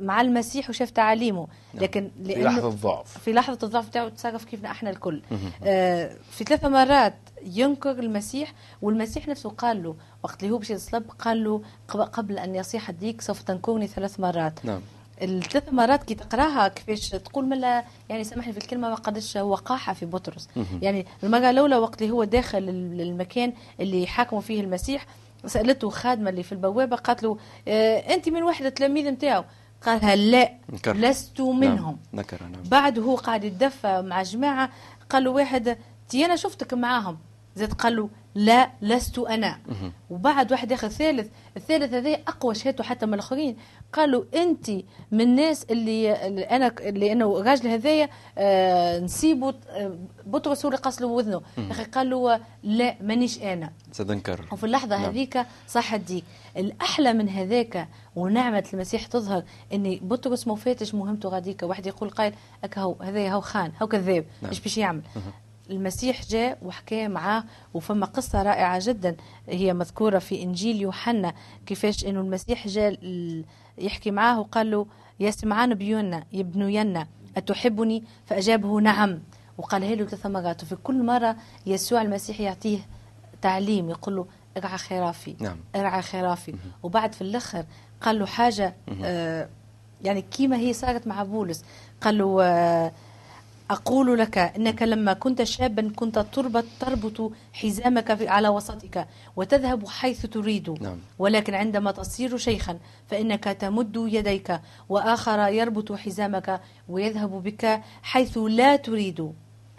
مع 0.01 0.21
المسيح 0.21 0.71
وشاف 0.71 0.91
تعاليمه. 0.91 1.47
لكن 1.75 2.11
في 2.25 2.29
لأنه 2.33 2.45
لحظة 2.45 2.69
ضعف 2.69 3.19
في 3.19 3.33
لحظة 3.33 3.59
الضعف 3.63 3.89
بتاعه 3.89 4.09
تصرف 4.09 4.45
كيفنا 4.45 4.71
إحنا 4.71 4.91
الكل. 4.91 5.23
آه، 5.65 6.11
في 6.31 6.45
ثلاث 6.45 6.65
مرات 6.65 7.15
ينكر 7.47 7.91
المسيح 7.91 8.53
والمسيح 8.83 9.29
نفسه 9.29 9.51
قال 9.51 9.83
له 9.83 9.95
وقت 10.23 10.43
اللي 10.43 10.55
هو 10.55 10.59
باش 10.59 10.71
يصلب 10.71 11.05
قال 11.19 11.45
له 11.45 11.63
قب- 11.89 12.01
قبل 12.01 12.39
أن 12.39 12.55
يصيح 12.55 12.89
الديك 12.89 13.21
سوف 13.21 13.43
تنكرني 13.43 13.87
ثلاث 13.87 14.21
مرات. 14.21 14.65
نعم. 14.65 14.81
الثلاث 15.23 15.73
مرات 15.73 16.05
كي 16.05 16.15
تقراها 16.15 16.69
كيفاش 16.69 17.09
تقول 17.09 17.47
ملا 17.47 17.85
يعني 18.09 18.25
سامحني 18.25 18.53
في 18.53 18.59
الكلمة 18.59 18.89
ما 18.89 18.95
قدش 18.95 19.37
وقاحه 19.37 19.93
في 19.93 20.07
بطرس. 20.07 20.49
يعني 20.83 21.07
المرة 21.25 21.51
الأولى 21.51 21.77
وقت 21.77 22.03
اللي 22.03 22.13
هو 22.13 22.25
داخل 22.25 22.59
ال- 22.59 23.01
المكان 23.01 23.53
اللي 23.81 24.07
حاكموا 24.07 24.41
فيه 24.43 24.61
المسيح 24.61 25.07
سألته 25.47 25.91
خادمة 25.91 26.31
اللي 26.31 26.43
في 26.43 26.53
البوابة 26.53 26.97
قالت 26.97 27.23
له 27.23 27.39
آه 27.69 27.99
أنت 27.99 28.29
من 28.29 28.43
واحد 28.43 28.65
التلاميذ 28.65 29.11
نتاعو 29.11 29.45
قالها 29.83 30.17
لا 30.17 30.53
نكر. 30.73 30.97
لست 30.97 31.41
منهم 31.41 31.99
نعم. 32.13 32.21
نكر 32.21 32.43
نعم 32.43 32.63
بعد 32.63 32.99
هو 32.99 33.15
قاعد 33.15 33.45
يتدفى 33.45 34.03
مع 34.03 34.23
جماعة 34.23 34.71
قال 35.11 35.25
له 35.25 35.31
واحد 35.31 35.79
تي 36.09 36.25
أنا 36.25 36.37
شفتك 36.37 36.75
معاهم 36.75 37.19
زاد 37.57 37.73
قال 37.73 37.97
له 37.97 38.09
لا 38.35 38.71
لست 38.83 39.19
أنا. 39.19 39.59
وبعد 40.11 40.53
واحد 40.53 40.73
آخر 40.73 40.89
ثالث 40.89 41.29
الثالث 41.57 41.95
هذا 41.95 42.13
أقوى 42.13 42.55
شهادته 42.55 42.85
حتى 42.85 43.07
من 43.07 43.15
الآخرين. 43.15 43.57
قالوا 43.93 44.25
أنت 44.35 44.71
من 45.11 45.21
الناس 45.21 45.65
اللي, 45.71 46.27
اللي 46.89 47.13
أنه 47.13 47.41
الراجل 47.41 47.69
هذايا 47.69 48.09
آه 48.39 48.99
نسيبه 49.01 49.55
آه، 49.69 49.99
بطرس 50.27 50.65
هو 50.65 50.71
اللي 50.71 50.83
قص 50.83 51.03
له 51.03 51.07
وذنه 51.07 51.43
يا 51.59 51.71
أخي 51.71 51.85
قال 51.85 52.11
له 52.11 52.41
لا 52.63 52.97
مانيش 53.01 53.39
زاد 53.93 54.13
نكر 54.13 54.49
وفي 54.53 54.65
اللحظة 54.65 54.97
نعم. 54.97 55.05
هذيك 55.05 55.47
صح 55.69 55.95
الديك 55.95 56.25
الأحلى 56.57 57.13
من 57.13 57.29
هذاك 57.29 57.89
ونعمة 58.17 58.65
المسيح 58.75 59.07
تظهر 59.07 59.43
أن 59.73 59.99
بطرس 60.03 60.47
ما 60.47 60.55
فاتش 60.55 60.95
مهمته 60.95 61.29
غاديك 61.29 61.63
واحد 61.63 61.87
يقول 61.87 62.11
قائل 62.11 62.33
أك 62.65 62.79
هو 62.79 62.97
هذا 63.03 63.29
هو 63.29 63.41
خان 63.41 63.73
هو 63.83 63.87
كذاب 63.87 64.25
نعم. 64.43 64.51
إيش 64.51 64.61
باش 64.61 64.79
يعمل. 64.79 65.03
المسيح 65.71 66.23
جاء 66.27 66.59
وحكى 66.63 67.09
معاه 67.09 67.45
وفما 67.75 68.07
قصة 68.07 68.43
رائعة 68.43 68.81
جدا 68.83 69.17
هي 69.49 69.75
مذكورة 69.75 70.19
في 70.19 70.43
إنجيل 70.43 70.81
يوحنا 70.81 71.35
كيفاش 71.67 72.05
إنه 72.05 72.21
المسيح 72.21 72.69
جاء 72.69 72.99
يحكي 73.79 74.11
معاه 74.11 74.41
وقال 74.41 74.71
له 74.71 74.87
يا 75.21 75.31
سمعان 75.31 75.75
بيونا 75.75 76.25
يا 76.33 76.41
ابن 76.41 76.71
ينا 76.71 77.07
أتحبني؟ 77.37 78.05
فأجابه 78.27 78.81
نعم. 78.81 79.19
وقالها 79.59 79.95
له 79.95 80.07
ثلاث 80.07 80.27
مرات. 80.27 80.63
وفي 80.63 80.77
كل 80.77 81.03
مرة 81.03 81.37
يسوع 81.67 82.03
المسيح 82.03 82.41
يعطيه 82.41 82.79
تعليم 83.43 83.91
يقول 83.91 84.17
له 84.17 84.27
ارعى 84.57 84.79
خرافي 84.79 85.35
نعم. 85.41 85.57
ارعى 85.77 86.03
خرافي. 86.03 86.55
وبعد 86.83 87.13
في 87.13 87.21
الآخر 87.21 87.65
قال 88.01 88.19
له 88.19 88.27
حاجة 88.27 88.75
آه 89.05 89.49
يعني 90.05 90.23
كيما 90.23 90.57
هي 90.57 90.73
صارت 90.73 91.07
مع 91.07 91.23
بولس 91.23 91.65
قال 92.01 92.19
له 92.19 92.43
آه 92.43 92.93
أقول 93.71 94.19
لك 94.19 94.39
إنك 94.39 94.83
لما 94.83 95.13
كنت 95.13 95.43
شابا 95.43 95.93
كنت 95.97 96.19
تربط 96.19 96.65
تربط 96.81 97.33
حزامك 97.53 98.15
في- 98.15 98.29
على 98.29 98.49
وسطك 98.49 99.07
وتذهب 99.37 99.89
حيث 99.89 100.27
تريد. 100.27 100.83
نعم. 100.83 100.99
ولكن 101.19 101.55
عندما 101.55 101.91
تصير 101.93 102.37
شيخا 102.37 102.79
فإنك 103.09 103.45
تمد 103.45 103.97
يديك 103.97 104.61
وآخر 104.89 105.39
يربط 105.49 105.93
حزامك 105.93 106.61
ويذهب 106.89 107.43
بك 107.43 107.81
حيث 108.03 108.39
لا 108.39 108.77
تريد. 108.77 109.33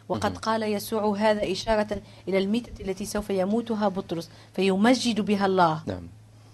وقد 0.10 0.38
قال 0.38 0.64
يسوع 0.64 1.18
هذا 1.18 1.52
إشارة 1.52 2.02
إلى 2.28 2.38
الميتة 2.38 2.84
التي 2.84 3.06
سوف 3.06 3.30
يموتها 3.30 3.88
بطرس 3.88 4.30
فيمجد 4.54 5.22
بها 5.22 5.46
الله. 5.46 5.82
نعم. 5.88 6.08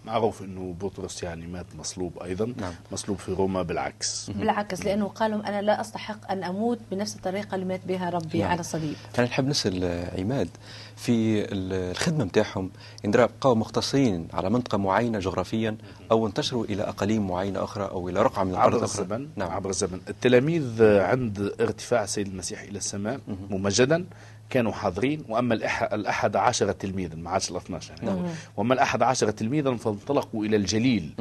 معروف 0.05 0.41
إنه 0.41 0.75
بطرس 0.81 1.23
يعني 1.23 1.47
مات 1.47 1.65
مصلوب 1.79 2.19
أيضا 2.23 2.53
نعم. 2.57 2.73
مصلوب 2.91 3.17
في 3.17 3.31
روما 3.33 3.61
بالعكس. 3.61 4.29
بالعكس 4.31 4.85
لأنه 4.85 5.07
قالوا 5.07 5.39
أنا 5.49 5.61
لا 5.61 5.81
أستحق 5.81 6.31
أن 6.31 6.43
أموت 6.43 6.79
بنفس 6.91 7.15
الطريقة 7.15 7.55
اللي 7.55 7.65
مات 7.65 7.81
بها 7.87 8.09
ربي 8.09 8.39
نعم. 8.39 8.51
على 8.51 8.59
الصليب. 8.59 8.95
أنا 9.19 9.27
نحب 9.27 9.47
نسأل 9.47 9.83
آه، 9.83 10.19
عماد 10.21 10.49
في 10.95 11.41
ال- 11.41 11.91
الخدمة 11.91 12.25
متاعهم 12.25 12.71
إن 13.05 13.11
راه 13.11 13.25
بقاو 13.25 13.55
مختصين 13.55 14.27
على 14.33 14.49
منطقة 14.49 14.77
معينة 14.77 15.19
جغرافيا 15.19 15.77
أو 16.11 16.27
انتشروا 16.27 16.65
إلى 16.65 16.83
أقاليم 16.83 17.27
معينة 17.27 17.63
أخرى 17.63 17.83
أو 17.85 18.09
إلى 18.09 18.21
رقعة 18.21 18.43
من 18.43 18.51
الأرض 18.51 18.75
عبر 18.75 18.85
أخرى 18.85 19.01
الزمن 19.03 19.27
نعم. 19.35 19.51
عبر 19.51 19.69
الزمن. 19.69 20.01
التلاميذ 20.09 20.83
عند 20.83 21.53
ارتفاع 21.61 22.03
السيد 22.03 22.27
المسيح 22.27 22.61
إلى 22.61 22.77
السماء 22.77 23.19
ممجدا. 23.49 24.05
كانوا 24.51 24.71
حاضرين 24.71 25.23
وأما 25.29 25.55
الأح- 25.59 25.93
الأحد 25.93 26.35
عشر 26.35 26.71
تلميذا 26.71 27.15
ما 27.15 27.29
عادش 27.29 27.51
ال 27.51 27.55
12 27.55 27.93
يعني 28.03 28.29
وأما 28.57 28.73
الأحد 28.73 29.03
عشر 29.03 29.31
تلميذا 29.31 29.75
فانطلقوا 29.75 30.45
إلى 30.45 30.55
الجليل. 30.55 31.13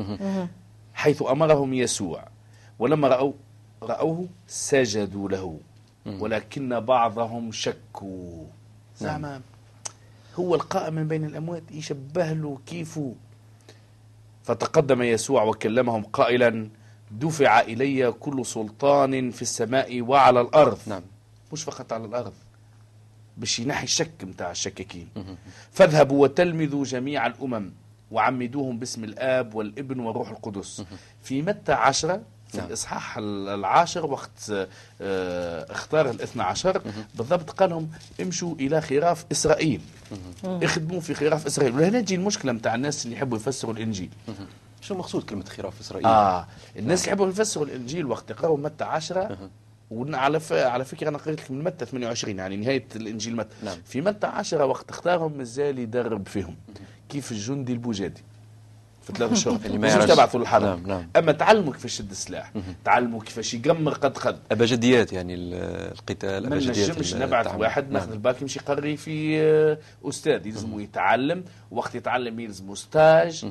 حيث 0.95 1.23
أمرهم 1.23 1.75
يسوع. 1.75 2.25
ولما 2.79 3.09
راوا 3.09 3.33
رأوه 3.83 4.27
سجدوا 4.49 5.29
له. 5.29 5.59
ولكن 6.07 6.81
بعضهم 6.81 7.53
شكوا. 7.53 8.45
زعما 8.99 9.41
هو 10.39 10.55
القائم 10.55 10.95
من 10.95 11.09
بين 11.09 11.25
الأموات 11.25 11.63
يشبه 11.71 12.33
له 12.33 12.59
كيفه؟ 12.67 13.15
فتقدم 14.45 15.03
يسوع 15.03 15.43
وكلمهم 15.43 16.03
قائلا 16.03 16.69
دفع 17.11 17.61
إلي 17.61 18.13
كل 18.13 18.47
سلطان 18.47 19.31
في 19.31 19.43
السماء 19.43 20.01
وعلى 20.01 20.41
الأرض. 20.41 20.79
نعم. 20.87 21.03
مش 21.53 21.63
فقط 21.65 21.93
على 21.93 22.05
الأرض. 22.05 22.33
باش 23.41 23.59
ينحي 23.59 23.85
الشك 23.85 24.11
متاع 24.23 24.51
الشكاكين. 24.51 25.09
فاذهبوا 25.73 26.23
وتلمذوا 26.23 26.85
جميع 26.85 27.27
الأمم 27.27 27.71
وعمدوهم 28.11 28.79
باسم 28.79 29.05
الآب 29.05 29.55
والابن 29.55 30.01
والروح 30.01 30.31
القدس. 30.31 30.83
في 31.23 31.43
متى 31.43 31.73
عشرة؟ 31.73 32.23
في 32.49 32.57
نعم. 32.59 32.67
الإصحاح 32.67 33.19
العاشر 33.19 34.07
وقت 34.07 34.51
آه، 35.01 35.73
اختار 35.73 36.11
الاثنى 36.11 36.43
عشر. 36.43 36.83
بالضبط 37.15 37.51
قال 37.51 37.71
لهم 37.71 37.91
امشوا 38.21 38.55
إلى 38.55 38.81
خراف 38.81 39.25
إسرائيل. 39.33 39.81
اخدموا 40.45 41.01
في 41.01 41.15
خراف 41.15 41.47
إسرائيل. 41.47 41.75
وهنا 41.75 42.01
تجي 42.01 42.15
المشكلة 42.15 42.53
متاع 42.53 42.75
الناس 42.75 43.05
اللي 43.05 43.17
يحبوا 43.17 43.39
يفسروا 43.39 43.75
الإنجيل. 43.75 44.11
شو 44.81 44.95
مقصود 44.95 45.23
كلمة 45.23 45.45
خراف 45.45 45.81
إسرائيل؟ 45.81 46.07
آه 46.07 46.47
الناس 46.77 47.01
اللي 47.01 47.09
يحبوا 47.09 47.29
يفسروا 47.29 47.67
الإنجيل 47.67 48.07
وقت 48.07 48.31
يقرأوا 48.31 48.59
متى 48.59 48.85
10 48.85 49.39
وعلى 49.91 50.41
ف... 50.41 50.53
على 50.53 50.85
فكرة 50.85 51.09
أنا 51.09 51.19
قريت 51.19 51.41
لك 51.41 51.51
من 51.51 51.65
متى 51.65 51.87
28 51.87 52.39
يعني 52.39 52.57
نهاية 52.57 52.87
الإنجيل 52.97 53.37
متى؟ 53.37 53.57
نعم. 53.65 53.77
في 53.85 54.01
متى 54.01 54.27
10 54.27 54.65
وقت 54.65 54.91
اختارهم 54.91 55.39
مازال 55.39 55.79
يدرب 55.79 56.29
فيهم. 56.29 56.57
كيف 57.09 57.33
الجندي 57.33 57.73
البوجادي. 57.73 58.23
ثلاث 59.11 59.35
شهور 59.39 59.59
اللي 59.65 59.79
ما 59.79 59.89
يعرفش. 59.89 60.07
تبعثوا 60.15 60.41
للحرب 60.41 60.63
نعم، 60.63 60.87
نعم. 60.87 61.09
أما 61.17 61.33
تعلموا 61.33 61.73
كيفاش 61.73 61.95
يشد 61.95 62.11
السلاح 62.11 62.53
تعلموا 62.85 63.21
كيفاش 63.21 63.55
يقمر 63.55 63.93
قد 63.93 64.19
قد. 64.19 64.39
أبجديات 64.53 65.13
يعني 65.13 65.35
ال- 65.35 65.55
القتال 65.93 66.51
ما 66.51 66.57
نجمش 66.57 67.15
نبعث. 67.15 67.55
واحد 67.55 67.91
ناخذ 67.91 68.07
نعم. 68.07 68.15
الباك 68.15 68.43
يمشي 68.43 68.59
يقري 68.59 68.97
في 68.97 69.41
آه، 69.41 69.79
أستاذ 70.09 70.47
يلزمه 70.47 70.83
يتعلم 70.83 71.45
وقت 71.71 71.95
يتعلم 71.95 72.41
يلزمه 72.41 72.75
ستاج. 72.75 73.47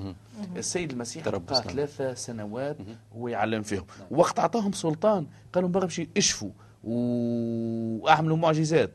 السيد 0.58 0.92
المسيح 0.92 1.30
بقى 1.30 1.42
نعم. 1.52 1.62
ثلاثة 1.62 2.14
سنوات 2.14 2.78
وهو 3.16 3.28
يعلم 3.28 3.64
فيهم. 3.64 3.86
وقت 4.12 4.40
أعطاهم 4.40 4.72
سلطان 4.72 5.28
قالوا 5.54 5.70
برا 5.70 5.84
امشي 5.84 6.08
اشفوا 6.18 6.50
وأعملوا 6.84 8.38
معجزات. 8.38 8.92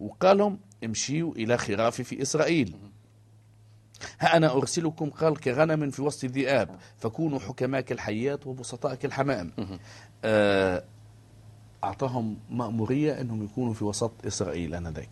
وقال 0.00 0.38
لهم 0.38 0.58
امشيوا 0.84 1.32
إلى 1.32 1.58
خرافي 1.58 2.04
في 2.04 2.22
إسرائيل. 2.22 2.76
ها 4.20 4.36
أنا 4.36 4.52
أرسلكم 4.52 5.10
قال 5.10 5.40
كغنم 5.40 5.90
في 5.90 6.02
وسط 6.02 6.24
الذئاب 6.24 6.68
فكونوا 6.98 7.38
حكماء 7.38 7.80
كالحيات 7.80 8.46
وبسطاء 8.46 8.94
كالحمائم 8.94 9.50
آه 10.24 10.84
أعطاهم 11.84 12.36
مأمورية 12.50 13.20
أنهم 13.20 13.44
يكونوا 13.44 13.74
في 13.74 13.84
وسط 13.84 14.12
إسرائيل 14.26 14.74
آنذاك. 14.74 15.08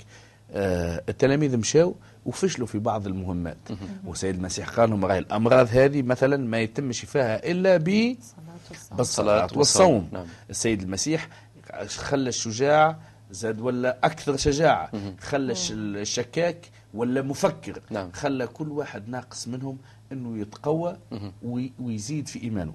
آه 0.52 1.02
التلاميذ 1.08 1.56
مشاو 1.56 1.94
وفشلوا 2.26 2.66
في 2.66 2.78
بعض 2.78 3.06
المهمات. 3.06 3.56
والسيد 4.04 4.34
المسيح 4.34 4.68
قال 4.70 4.90
لهم 4.90 5.04
راهي 5.04 5.18
الأمراض 5.18 5.68
هذه 5.70 6.02
مثلا 6.02 6.36
ما 6.36 6.60
يتم 6.60 6.92
شفاها 6.92 7.50
إلا 7.50 7.76
ب 7.76 8.16
بالصلاة 8.92 9.42
والصوم. 9.42 9.58
والصوم. 9.58 10.08
نعم. 10.12 10.26
السيد 10.50 10.82
المسيح 10.82 11.28
خلى 11.86 12.28
الشجاع 12.28 12.98
زاد 13.30 13.60
ولا 13.60 13.98
أكثر 14.04 14.36
شجاعة 14.36 14.90
خلى 15.20 15.52
الش- 15.52 15.72
الشكاك 15.74 16.66
ولا 16.96 17.22
مفكر. 17.22 17.80
نعم. 17.90 18.12
خلى 18.12 18.46
كل 18.46 18.68
واحد 18.68 19.08
ناقص 19.08 19.48
منهم 19.48 19.78
أنه 20.12 20.38
يتقوى 20.38 20.96
وي- 21.42 21.72
ويزيد 21.80 22.28
في 22.28 22.42
إيمانه. 22.42 22.74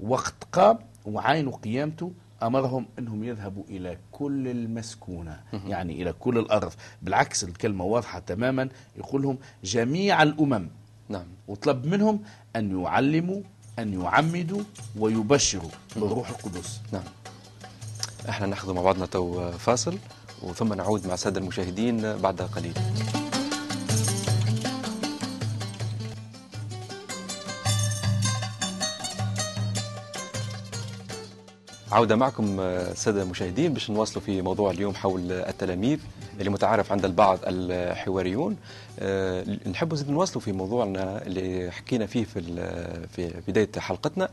وقت 0.00 0.34
قام 0.52 0.78
وعينوا 1.06 1.56
قيامته 1.56 2.12
أمرهم 2.42 2.86
أنهم 2.98 3.24
يذهبوا 3.24 3.64
إلى 3.68 3.98
كل 4.12 4.48
المسكونة 4.48 5.40
يعني 5.52 6.02
إلى 6.02 6.12
كل 6.12 6.38
الأرض. 6.38 6.72
بالعكس 7.02 7.44
الكلمة 7.44 7.84
واضحة 7.84 8.18
تماما. 8.18 8.68
يقول 8.96 9.22
لهم 9.22 9.38
جميع 9.64 10.22
الأمم. 10.22 10.68
نعم. 11.08 11.24
وطلب 11.48 11.86
منهم 11.86 12.20
أن 12.56 12.80
يعلموا 12.82 13.40
أن 13.78 14.00
يعمدوا 14.02 14.60
ويبشروا 14.98 15.70
بالروح 15.96 16.28
القدس. 16.30 16.80
نعم. 16.92 17.02
إحنا 18.28 18.46
ناخذ 18.46 18.72
مع 18.72 18.82
بعضنا 18.82 19.06
تو 19.06 19.50
فاصل 19.52 19.98
وثم 20.42 20.74
نعود 20.74 21.06
مع 21.06 21.14
الساده 21.14 21.40
المشاهدين 21.40 22.16
بعد 22.16 22.42
قليل. 22.42 22.74
عودة 31.92 32.16
معكم 32.16 32.60
آه، 32.60 32.92
السادة 32.92 33.22
المشاهدين 33.22 33.72
باش 33.72 33.90
نواصلوا 33.90 34.24
في 34.24 34.42
موضوع 34.42 34.70
اليوم 34.70 34.94
حول 34.94 35.32
التلاميذ 35.32 35.98
اللي 36.38 36.50
متعارف 36.50 36.92
عند 36.92 37.04
البعض 37.04 37.38
الحواريون. 37.46 38.56
آه، 38.98 39.44
نحب 39.70 39.92
نزيد 39.92 40.10
نواصلوا 40.10 40.40
في 40.40 40.52
موضوعنا 40.52 41.26
اللي 41.26 41.70
حكينا 41.70 42.06
فيه 42.06 42.24
في 42.24 42.40
في 43.12 43.32
بداية 43.48 43.68
حلقتنا. 43.78 44.28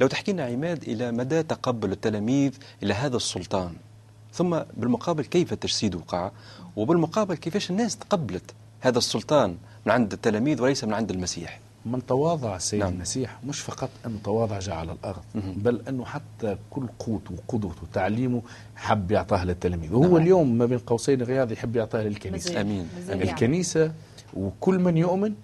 لو 0.00 0.06
تحكي 0.06 0.32
لنا 0.32 0.44
عماد 0.44 0.82
إلى 0.82 1.12
مدى 1.12 1.42
تقبل 1.42 1.92
التلاميذ 1.92 2.52
إلى 2.82 2.94
هذا 2.94 3.16
السلطان؟ 3.16 3.74
ثم 4.32 4.58
بالمقابل 4.76 5.24
كيف 5.24 5.52
التجسيد 5.52 5.94
وقع 5.94 6.30
وبالمقابل 6.76 7.34
كيفاش 7.34 7.70
الناس 7.70 7.96
تقبلت 7.96 8.54
هذا 8.80 8.98
السلطان 8.98 9.56
من 9.86 9.92
عند 9.92 10.12
التلاميذ 10.12 10.62
وليس 10.62 10.84
من 10.84 10.94
عند 10.94 11.10
المسيح؟ 11.10 11.60
من 11.86 12.06
تواضع 12.06 12.56
السيد 12.56 12.80
نعم. 12.80 12.88
نعم. 12.88 12.96
المسيح 12.96 13.38
مش 13.44 13.60
فقط 13.60 13.90
أن 14.06 14.22
تواضع 14.22 14.58
جاء 14.58 14.74
على 14.74 14.92
الأرض 14.92 15.22
بل 15.34 15.82
أنه 15.88 16.04
حتى 16.04 16.56
كل 16.70 16.86
قوت 16.98 17.22
وقدوته 17.30 17.82
وتعليمه 17.82 18.42
حب 18.76 19.10
يعطاه 19.10 19.44
للتلاميذ 19.44 19.94
وهو 19.94 20.02
نعم. 20.02 20.16
اليوم 20.16 20.58
ما 20.58 20.66
بين 20.66 20.78
قوسين 20.78 21.22
رياض 21.22 21.52
يحب 21.52 21.76
يعطاه 21.76 22.02
للكنيسة. 22.02 22.50
مزيان. 22.50 22.66
آمين. 22.66 22.88
الكنيسة 23.22 23.92
وكل 24.34 24.78
من 24.78 24.96
يؤمن 24.96 25.34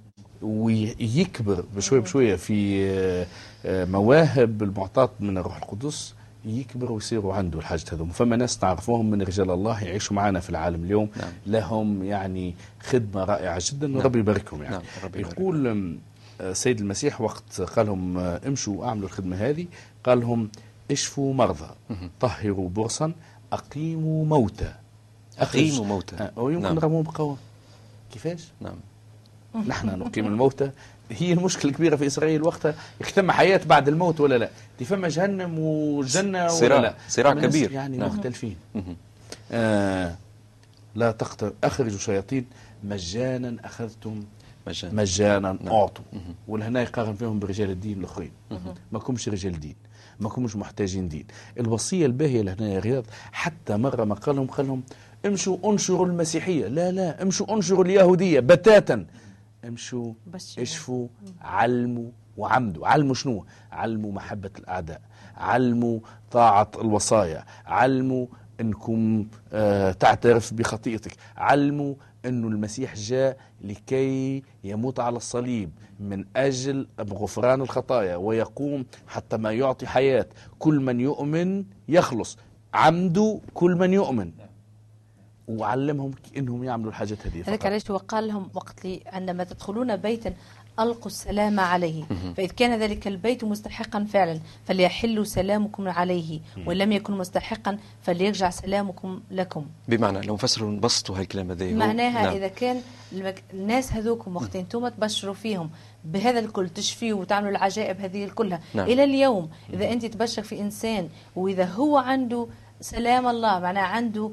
ويكبر 0.43 1.65
بشوية 1.77 2.01
بشوية 2.01 2.37
في 2.37 2.87
آه، 2.91 3.27
آه، 3.65 3.85
مواهب 3.85 4.63
المعطاة 4.63 5.11
من 5.21 5.39
الروح 5.39 5.57
القدس 5.57 6.15
يكبر 6.45 6.93
ويصيروا 6.93 7.35
عنده 7.35 7.59
الحاجة 7.59 7.85
هذوم 7.93 8.09
فما 8.09 8.37
ناس 8.37 8.59
تعرفوهم 8.59 9.11
من 9.11 9.23
رجال 9.23 9.51
الله 9.51 9.85
يعيشوا 9.85 10.17
معنا 10.17 10.41
في 10.41 10.51
العالم 10.51 10.85
اليوم 10.85 11.09
نعم. 11.17 11.33
لهم 11.47 12.03
يعني 12.05 12.55
خدمة 12.81 13.25
رائعة 13.25 13.63
جدا 13.71 13.97
وربي 13.97 14.19
يباركهم 14.19 14.63
يعني 14.63 14.75
نعم، 14.77 14.83
ربي 15.05 15.19
يبارك. 15.19 15.39
يقول 15.39 15.99
أم، 16.41 16.47
آه، 16.47 16.53
سيد 16.53 16.81
المسيح 16.81 17.21
وقت 17.21 17.61
قال 17.61 17.87
لهم 17.87 18.19
آه، 18.19 18.41
امشوا 18.47 18.87
اعملوا 18.87 19.09
الخدمة 19.09 19.37
هذه 19.37 19.67
قال 20.05 20.21
لهم 20.21 20.49
اشفوا 20.91 21.35
مرضى 21.35 21.71
طهروا 22.21 22.69
برصا 22.69 23.13
أقيموا 23.53 24.25
موتى 24.27 24.73
أقيموا 25.39 25.85
موتى. 25.85 26.17
آه، 26.17 26.33
ويمكن 26.37 26.63
نعم. 26.65 26.75
نرموهم 26.75 27.03
بقوة 27.03 27.37
كيفاش؟ 28.13 28.45
نعم 28.61 28.77
نحن 29.69 29.99
نقيم 29.99 30.27
الموتى 30.27 30.71
هي 31.11 31.33
المشكلة 31.33 31.71
الكبيرة 31.71 31.97
في 31.97 32.07
إسرائيل 32.07 32.43
وقتها 32.43 32.75
ثم 33.15 33.31
حياة 33.31 33.61
بعد 33.67 33.89
الموت 33.89 34.21
ولا 34.21 34.39
لا 34.39 34.51
فما 34.85 35.09
جهنم 35.09 35.59
وجنه 35.59 36.49
صراع- 36.49 36.79
ولا 36.79 36.87
لا 36.87 36.95
صراع 37.09 37.35
كبير. 37.35 37.73
يعني 37.73 37.97
نعم. 37.97 38.09
مختلفين. 38.09 38.57
آه 39.53 40.17
لا 40.95 41.11
تقتل 41.11 41.53
أخرجوا 41.65 41.99
شياطين 41.99 42.47
مجانا 42.85 43.57
أخذتم 43.65 44.25
مجانا. 44.67 44.95
مجانا 44.95 45.59
اعطوا 45.67 46.05
ولهنا 46.49 46.83
يقارن 46.83 47.15
فيهم 47.15 47.39
برجال 47.39 47.71
الدين 47.71 47.99
الآخرين. 47.99 48.33
ما 48.93 48.99
كمش 48.99 49.29
رجال 49.29 49.61
دين 49.61 49.77
ما 50.21 50.29
كومش 50.29 50.57
محتاجين 50.57 51.09
دين. 51.09 51.27
الوصية 51.59 52.07
الباهية 52.07 52.43
لهنا 52.43 52.69
يا 52.69 52.79
رياض 52.79 53.05
حتى 53.33 53.77
مرة 53.77 54.05
ما 54.05 54.15
قال 54.15 54.37
لهم 54.37 54.47
قال 54.47 54.67
لهم 54.67 54.83
امشوا 55.27 55.73
انشروا 55.73 56.07
المسيحية. 56.07 56.69
لا 56.69 56.91
لا 56.91 57.23
امشوا 57.23 57.55
انشروا 57.55 57.85
اليهودية 57.85 58.41
بتاتا. 58.41 59.07
امشوا. 59.65 60.13
اشفوا 60.59 61.09
علموا 61.41 62.11
وعمدوا. 62.37 62.87
علموا 62.89 63.15
شنو؟ 63.15 63.45
علموا 63.73 64.13
محبة 64.13 64.51
الأعداء. 64.59 65.01
علموا 65.37 66.01
طاعة 66.31 66.71
الوصايا. 66.75 67.45
علموا 67.67 68.27
إنكم 68.61 69.27
آه 69.53 69.93
تعترف 69.93 70.55
بخطيئتك. 70.55 71.17
علموا 71.37 71.95
إنه 72.25 72.49
المسيح 72.49 72.95
جاء 72.95 73.37
لكي 73.61 74.43
يموت 74.65 75.01
على 75.01 75.17
الصليب 75.17 75.71
من 76.01 76.25
أجل 76.37 76.89
غفران 77.01 77.61
الخطايا 77.61 78.17
ويقوم 78.17 78.87
حتى 79.07 79.37
ما 79.37 79.53
يعطي 79.53 79.87
حياة. 79.87 80.27
كل 80.59 80.81
من 80.81 81.01
يؤمن 81.01 81.65
يخلص. 81.89 82.39
عمدوا 82.75 83.41
كل 83.55 83.77
من 83.77 83.93
يؤمن. 83.93 84.33
وعلمهم 85.49 86.11
إنهم 86.37 86.65
يعملوا 86.65 86.91
الحاجات 86.91 87.27
هذه 87.27 87.43
هذاك. 87.43 87.67
علاش 87.67 87.91
هو 87.91 87.97
قال 87.97 88.29
لهم 88.29 88.51
وقت 88.55 88.85
لي 88.85 89.03
عندما 89.07 89.45
تدخلون 89.45 89.97
بيتا 89.97 90.35
ألقوا 90.81 91.07
السلام 91.07 91.61
عليه. 91.61 92.05
فإذ 92.37 92.51
كان 92.51 92.81
ذلك 92.81 93.07
البيت 93.07 93.45
مستحقا 93.45 94.07
فعلا 94.13 94.41
فليحل 94.65 95.27
سلامكم 95.27 95.89
عليه. 95.89 96.41
وإن 96.67 96.77
لم 96.77 96.93
يكن 96.93 97.19
مستحقا 97.19 97.79
فليرجع 98.03 98.51
سلامكم 98.51 99.21
لكم. 99.31 99.67
بمعنى 99.89 100.21
لو 100.21 100.35
نفسروا 100.35 100.71
نبسطوا 100.71 101.19
هالكلام 101.19 101.51
هذا. 101.51 101.73
معناها 101.73 102.23
نعم. 102.23 102.37
إذا 102.37 102.49
كان. 102.49 102.81
الناس 103.55 103.93
هذوكم 103.93 104.37
وقت 104.37 104.57
أنتم 104.57 104.89
تبشروا 104.89 105.35
فيهم 105.35 105.71
بهذا 106.05 106.39
الكل 106.39 106.69
تشفيوا 106.69 107.21
وتعملوا 107.21 107.51
العجائب 107.51 108.01
هذه 108.01 108.29
كلها 108.29 108.61
نعم. 108.75 108.87
إلى 108.87 109.05
اليوم 109.05 109.51
إذا 109.73 109.93
أنت 109.93 110.07
تبشر 110.07 110.43
في 110.43 110.61
إنسان 110.61 111.09
وإذا 111.37 111.65
هو 111.65 111.99
عنده 111.99 112.47
سلام 112.81 113.27
الله 113.27 113.59
معناها 113.59 113.83
عنده 113.83 114.31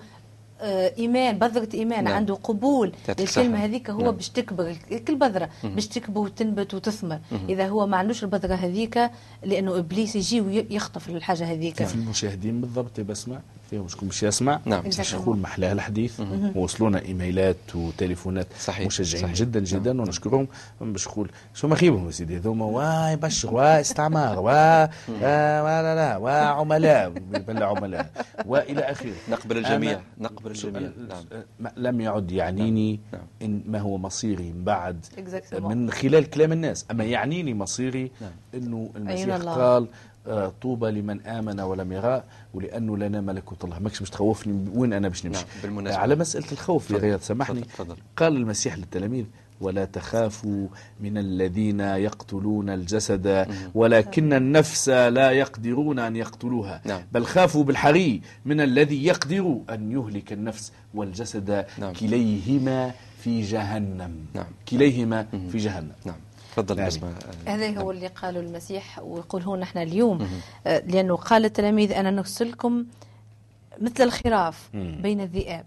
إيمان 0.63 1.39
بذرة 1.39 1.69
إيمان 1.73 2.03
نعم. 2.03 2.13
عنده 2.13 2.33
قبول 2.33 2.91
صحة. 3.25 3.41
هذيك 3.41 3.89
هو 3.89 4.01
نعم. 4.01 4.11
باش 4.11 4.29
تكبر 4.29 4.75
كل 5.07 5.15
بذرة 5.15 5.49
باش 5.63 5.87
تكبر 5.87 6.21
وتنبت 6.21 6.73
وتثمر 6.73 7.19
إذا 7.49 7.67
هو 7.67 7.87
ما 7.87 7.97
عندوش 7.97 8.23
البذرة 8.23 8.55
هذيك 8.55 9.09
لأنه 9.43 9.77
إبليس 9.77 10.15
يجي 10.15 10.41
ويخطف 10.41 11.09
الحاجة 11.09 11.51
هذيك 11.51 11.75
كيف 11.75 11.95
المشاهدين 11.95 12.61
بالضبط 12.61 12.99
بسمع 12.99 13.39
شكون 13.71 14.07
باش 14.07 14.23
يسمع. 14.23 14.59
نعم. 14.65 14.81
باش 14.81 15.15
نقول 15.15 15.37
محلاها 15.37 15.71
الحديث. 15.71 16.21
وصلونا 16.55 17.01
إيميلات 17.01 17.75
وتليفونات 17.75 18.47
صحيح. 18.59 18.87
مشجعين 18.87 19.23
صحيح. 19.23 19.35
جدا 19.35 19.59
جدا 19.59 20.01
ونشكرهم. 20.01 20.47
باش 20.81 21.07
نقول 21.07 21.31
شو 21.53 21.67
مخيبهم 21.67 22.05
يا 22.05 22.11
سيدي؟ 22.11 22.37
هذوما 22.37 22.65
وا 22.65 23.09
يبشر 23.11 23.53
وا 23.53 23.81
استعمار 23.81 24.39
وا 24.39 24.83
آه، 24.83 25.63
وا 25.63 25.81
لا 25.81 25.95
لا 25.95 26.17
وا 26.17 26.31
عملاء. 26.31 27.09
بلا 27.09 27.65
عملاء. 27.65 28.11
والى 28.45 28.79
آخره. 28.81 29.13
نقبل 29.29 29.57
الجميع. 29.57 29.99
نقبل 30.19 30.51
الجميع. 30.51 30.81
نعم. 31.09 31.23
ما- 31.59 31.71
لم 31.77 32.01
يعد 32.01 32.31
يعنيني 32.31 32.99
نعم. 33.13 33.21
إن 33.41 33.61
ما 33.67 33.79
هو 33.79 33.97
مصيري 33.97 34.53
بعد 34.55 35.05
Exactement. 35.17 35.61
من 35.61 35.91
خلال 35.91 36.29
كلام 36.29 36.51
الناس. 36.51 36.85
أما 36.91 37.03
يعنيني 37.03 37.53
مصيري 37.53 38.11
نعم. 38.21 38.31
أنه 38.55 38.89
المسيح. 38.95 39.35
قال 39.35 39.87
طوبى 40.61 40.91
لمن 40.91 41.21
آمن 41.21 41.59
ولم 41.59 41.91
يرى 41.91 42.23
ولأنه 42.53 42.97
لنا 42.97 43.21
ملكوت 43.21 43.63
الله 43.63 43.79
ماكش 43.79 43.99
باش 43.99 44.09
تخوفني 44.09 44.69
وين 44.75 44.93
أنا 44.93 45.07
باش 45.07 45.25
نمشي 45.25 45.39
نعم، 45.39 45.61
بالمناسبة. 45.63 45.99
على 45.99 46.15
مسألة 46.15 46.51
الخوف 46.51 46.91
يا 46.91 46.97
رياض 46.97 47.19
سامحني. 47.19 47.63
قال 48.17 48.35
المسيح 48.35 48.77
للتلاميذ 48.77 49.25
ولا 49.61 49.85
تخافوا 49.85 50.67
من 50.99 51.17
الذين 51.17 51.79
يقتلون 51.79 52.69
الجسد 52.69 53.47
ولكن 53.75 54.33
النفس 54.33 54.89
لا 54.89 55.31
يقدرون 55.31 55.99
أن 55.99 56.15
يقتلوها 56.15 56.81
نعم. 56.85 57.01
بل 57.11 57.25
خافوا 57.25 57.63
بالحري 57.63 58.21
من 58.45 58.61
الذي 58.61 59.05
يقدر 59.05 59.57
أن 59.69 59.91
يهلك 59.91 60.33
النفس 60.33 60.71
والجسد 60.93 61.65
نعم. 61.79 61.93
كليهما 61.93 62.91
في 63.23 63.41
جهنم 63.41 64.11
نعم. 64.33 64.45
كليهما 64.69 65.27
في 65.51 65.57
جهنم 65.57 65.91
نعم 66.05 66.15
تفضل 66.51 66.75
نعم. 66.77 66.87
بسمة 66.87 67.13
هذا 67.45 67.79
هو 67.79 67.91
اللي 67.91 68.07
قاله 68.07 68.39
المسيح 68.39 68.99
ويقوله 68.99 69.57
نحن 69.57 69.77
اليوم. 69.77 70.27
آه، 70.67 70.79
لأنه 70.79 71.15
قال 71.15 71.45
التلاميذ 71.45 71.91
أنا 71.91 72.11
نرسلكم 72.11 72.85
مثل 73.81 74.03
الخراف. 74.03 74.69
بين 74.73 75.21
الذئاب. 75.21 75.65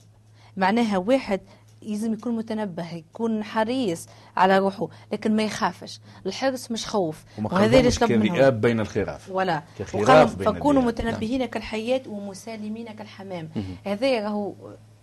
معناها 0.57 0.99
واحد 0.99 1.41
لازم 1.83 2.13
يكون 2.13 2.37
متنبه 2.37 2.95
يكون 2.95 3.45
حريص 3.45 4.07
على 4.37 4.59
روحه 4.59 4.89
لكن 5.13 5.37
ما 5.37 5.43
يخافش. 5.43 6.01
الحرص 6.27 6.71
مش 6.71 6.87
خوف. 6.87 7.25
وهذا 7.43 7.79
اللي 7.79 7.91
طلب 7.91 8.13
منهم 8.13 8.37
كذئاب 8.37 8.61
بين 8.61 8.81
الخراف. 8.81 9.31
ولا. 9.31 9.63
كخراف 9.79 10.37
بين 10.37 10.53
فكونوا 10.53 10.83
الذئاب. 10.83 11.07
متنبهين 11.07 11.47
كالحياة 11.47 12.03
ومسالمين 12.09 12.87
كالحمام. 12.87 13.49
هذا 13.85 14.25
راهو 14.25 14.55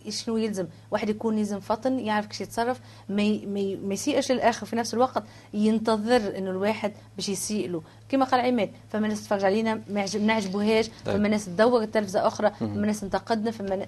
شنو 0.09 0.37
يلزم 0.37 0.67
واحد 0.91 1.09
يكون 1.09 1.37
يلزم 1.37 1.59
فطن 1.59 1.99
يعرف 1.99 2.25
كيش 2.25 2.41
يتصرف 2.41 2.79
ما 3.09 3.21
ي- 3.21 3.77
ما 3.83 3.93
يسيئش 3.93 4.31
للآخر 4.31 4.65
في 4.65 4.75
نفس 4.75 4.93
الوقت 4.93 5.23
ينتظر 5.53 6.37
إنه 6.37 6.51
الواحد 6.51 6.91
باش 7.15 7.29
يسيء 7.29 7.69
له 7.69 7.81
كما 8.09 8.25
قال 8.25 8.39
عماد 8.41 8.71
فما 8.89 9.07
ناس 9.07 9.21
تتفرج 9.21 9.43
علينا 9.45 9.81
ما 9.89 10.05
نعجبوهاش 10.19 10.89
طيب. 11.05 11.15
فما 11.17 11.27
ناس 11.27 11.45
تدور 11.45 11.81
التلفزه 11.81 12.27
أخرى 12.27 12.51
فما 12.59 12.87
ناس 12.87 12.99
تنتقدنا 12.99 13.51
فما. 13.51 13.85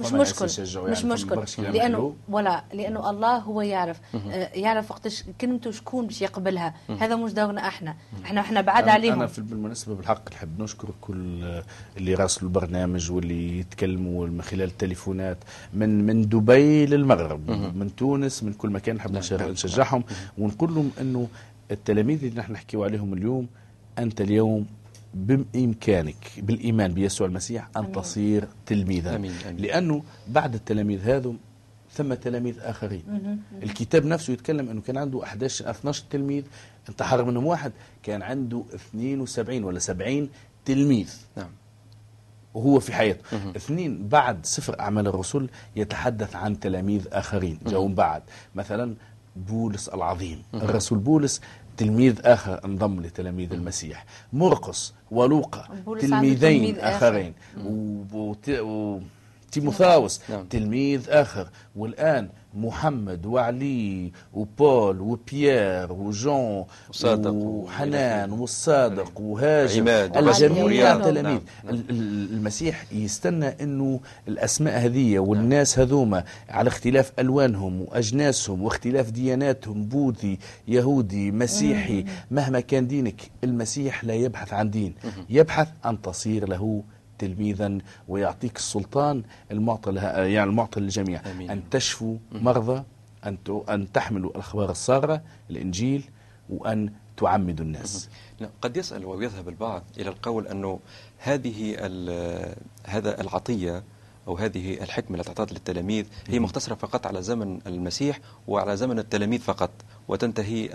مش 0.00 0.12
مشكل 0.12 0.44
مش 0.44 0.58
يعني 0.58 0.96
فما 0.96 1.14
مشكل. 1.14 1.62
لأنه. 1.72 2.14
ولا 2.28 2.64
لأنه 2.72 3.10
الله 3.10 3.36
هو 3.38 3.60
يعرف. 3.60 4.00
آه 4.14 4.50
يعرف 4.54 4.90
وقتاش 4.90 5.24
كلمته 5.40 5.70
شكون 5.70 6.06
باش 6.06 6.22
يقبلها. 6.22 6.74
هذا 7.00 7.16
مش 7.16 7.32
دورنا 7.32 7.68
إحنا. 7.68 7.94
إحنا 8.24 8.40
إحنا 8.40 8.60
بعاد 8.60 8.88
عليهم. 8.88 9.12
أنا 9.12 9.26
في 9.26 9.40
بالمناسبة 9.40 9.94
بالحق 9.94 10.32
نحب 10.32 10.62
نشكر 10.62 10.88
كل 11.00 11.44
اللي 11.96 12.14
راسلوا 12.14 12.48
البرنامج 12.50 13.10
واللي 13.12 13.58
يتكلموا 13.58 14.26
من 14.26 14.42
خلال 14.42 14.68
التليفونات 14.68 15.38
من 15.74 16.06
من 16.06 16.28
دبي 16.28 16.86
للمغرب 16.86 17.50
من 17.50 17.96
تونس 17.96 18.42
من 18.42 18.52
كل 18.52 18.70
مكان 18.70 18.96
نحب 18.96 19.12
نش- 19.12 19.32
نشجعهم. 19.32 20.04
ونقول 20.38 20.74
لهم 20.74 20.90
أنه 21.00 21.28
التلاميذ 21.70 22.24
اللي 22.24 22.40
نحن 22.40 22.52
نحكيو 22.52 22.84
عليهم 22.84 23.12
اليوم 23.14 23.46
أنت 23.98 24.20
اليوم 24.20 24.66
بإمكانك 25.14 26.16
بالإيمان 26.38 26.94
بيسوع 26.94 27.26
المسيح 27.26 27.68
أن 27.76 27.82
أمين. 27.82 27.92
تصير 27.92 28.48
تلميذا. 28.66 29.16
أمين، 29.16 29.32
أمين. 29.46 29.56
لأنه 29.56 30.02
بعد 30.28 30.54
التلاميذ 30.54 31.00
هذو 31.10 31.34
ثم 31.92 32.14
تلاميذ 32.14 32.60
آخرين. 32.60 33.02
الكتاب 33.62 34.04
نفسه 34.06 34.32
يتكلم 34.32 34.68
أنه 34.68 34.80
كان 34.80 34.96
عنده 34.96 35.22
11 35.22 35.70
12 35.70 36.04
تلميذ 36.10 36.44
انتحر 36.88 37.24
منهم 37.24 37.46
واحد 37.46 37.72
كان 38.02 38.22
عنده 38.22 38.64
72 38.74 39.64
ولا 39.64 39.78
70 39.78 40.28
تلميذ. 40.64 41.16
نعم. 41.36 41.50
وهو 42.54 42.80
في 42.80 42.92
حياته. 42.92 43.20
اثنين 43.56 44.08
بعد 44.08 44.46
سفر 44.46 44.80
أعمال 44.80 45.06
الرسل 45.06 45.48
يتحدث 45.76 46.36
عن 46.36 46.60
تلاميذ 46.60 47.06
آخرين. 47.12 47.58
جاءوا 47.66 47.88
بعد. 47.88 48.22
مثلا 48.54 48.94
بولس 49.36 49.88
العظيم. 49.88 50.42
الرسول 50.54 50.98
بولس 50.98 51.40
تلميذ 51.76 52.20
آخر 52.24 52.64
انضم 52.64 53.00
لتلاميذ 53.00 53.52
المسيح. 53.52 54.06
مرقس 54.32 54.94
ولوقا 55.14 55.68
تلميذين 56.00 56.38
تلميذ 56.38 56.78
آخر. 56.78 57.08
آخرين 57.08 57.32
و... 57.64 57.70
وت... 58.12 58.48
و... 58.50 59.00
تيموثاوس 59.52 60.20
نعم. 60.30 60.44
تلميذ 60.44 61.10
آخر 61.10 61.48
والآن 61.76 62.28
محمد 62.56 63.26
وعلي 63.26 64.12
وبول 64.34 65.00
وبيير 65.00 65.92
وجون 65.92 66.64
وصادق 66.90 67.30
وحنان 67.32 68.32
والصادق 68.32 69.20
وهاجر 69.20 69.80
عماد 69.80 70.16
الجميع. 70.46 70.94
تلاميذ. 71.04 71.40
ال- 71.68 71.90
ال- 71.90 72.30
المسيح 72.32 72.84
يستنى 72.92 73.46
انه 73.62 74.00
الاسماء 74.28 74.78
هذه 74.78 75.18
والناس 75.18 75.78
هذوما 75.78 76.24
على 76.48 76.68
اختلاف 76.68 77.12
الوانهم 77.18 77.80
واجناسهم 77.80 78.62
واختلاف 78.62 79.10
دياناتهم 79.10 79.84
بوذي 79.86 80.38
يهودي 80.68 81.30
مسيحي 81.32 82.04
مهما 82.30 82.60
كان 82.60 82.86
دينك 82.86 83.20
المسيح 83.44 84.04
لا 84.04 84.14
يبحث 84.14 84.52
عن 84.52 84.70
دين 84.70 84.94
يبحث 85.30 85.68
ان 85.86 86.02
تصير 86.02 86.48
له 86.48 86.82
تلميذا 87.18 87.78
ويعطيك 88.08 88.56
السلطان 88.56 89.22
المعطى 89.50 89.92
لها 89.92 90.24
يعني 90.24 90.50
المعطى 90.50 90.80
للجميع. 90.80 91.20
آمين. 91.30 91.50
أن 91.50 91.70
تشفوا 91.70 92.16
مرضى 92.32 92.82
أن 93.26 93.38
ت- 93.44 93.64
أن 93.70 93.92
تحملوا 93.92 94.30
الأخبار 94.30 94.70
الساره 94.70 95.22
الإنجيل 95.50 96.04
وأن 96.50 96.92
تعمدوا 97.16 97.64
الناس. 97.64 98.08
قد 98.62 98.76
يسأل 98.76 99.04
ويذهب 99.04 99.48
البعض 99.48 99.82
إلى 99.98 100.08
القول 100.08 100.46
أنه 100.46 100.80
هذه 101.18 101.76
هذا 102.86 103.20
العطية 103.20 103.82
أو 104.28 104.36
هذه 104.36 104.74
الحكمة 104.82 105.18
التي 105.18 105.34
تعطت 105.34 105.52
للتلاميذ 105.52 106.06
هي 106.28 106.38
مقتصرة 106.38 106.74
فقط 106.74 107.06
على 107.06 107.22
زمن 107.22 107.58
المسيح 107.66 108.18
وعلى 108.48 108.76
زمن 108.76 108.98
التلاميذ 108.98 109.40
فقط. 109.40 109.70
وتنتهي 110.08 110.70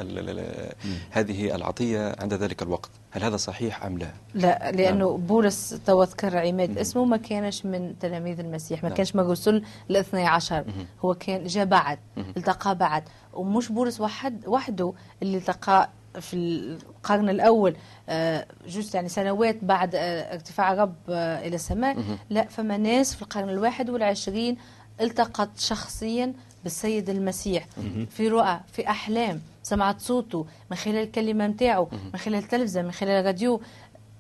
هذه 1.12 1.56
العطية 1.56 2.16
عند 2.20 2.34
ذلك 2.34 2.62
الوقت. 2.62 2.90
هل 3.12 3.24
هذا 3.24 3.38
صحيح 3.38 3.86
أم 3.86 3.98
لا؟ 3.98 4.12
لا 4.34 4.72
لأنه 4.72 5.18
بولس 5.18 5.82
تو 5.86 6.04
ذكر 6.04 6.38
عماد 6.38 6.78
اسمه 6.78 7.06
ما 7.06 7.18
كانش 7.18 7.66
من 7.66 8.00
تلاميذ 8.00 8.40
المسيح 8.40 8.84
ما 8.84 8.90
نعم. 8.90 8.98
كانش 8.98 9.16
من 9.16 9.22
الرسل 9.22 9.64
الاثني 9.90 10.28
عشر. 10.28 10.66
هو 11.06 11.14
كان 11.14 11.48
جاء 11.48 11.66
بعد 11.66 12.00
التقى 12.18 12.76
بعد. 12.76 13.04
ومش 13.34 13.72
بولس 13.72 14.02
وحد 14.02 14.48
وحده 14.48 14.94
اللي 15.24 15.38
التقى 15.38 15.90
في 16.20 16.34
القرن 16.36 17.30
الأول 17.30 17.76
آه، 18.10 18.46
juste 18.68 18.96
يعني 18.96 19.10
سنوات 19.10 19.64
بعد 19.64 19.96
آه، 19.96 20.34
ارتفاع 20.34 20.74
رب 20.74 20.96
آه، 21.10 21.48
إلى 21.48 21.56
السماء. 21.56 21.98
لا 22.30 22.48
فما 22.48 22.78
ناس 22.78 23.16
في 23.16 23.22
القرن 23.22 23.50
الواحد 23.50 23.90
والعشرين 23.90 24.58
التقت 25.02 25.50
شخصيا 25.60 26.34
بالسيد 26.64 27.10
المسيح. 27.10 27.68
في 28.10 28.28
رؤى 28.28 28.60
في 28.72 28.90
أحلام. 28.90 29.42
سمعت 29.64 30.02
صوته 30.02 30.46
من 30.72 30.78
خلال 30.78 30.96
الكلمة 30.96 31.48
متاعه 31.48 31.88
من 32.14 32.20
خلال 32.20 32.44
التلفزة 32.44 32.82
من 32.82 32.92
خلال 32.92 33.12
الراديو. 33.12 33.62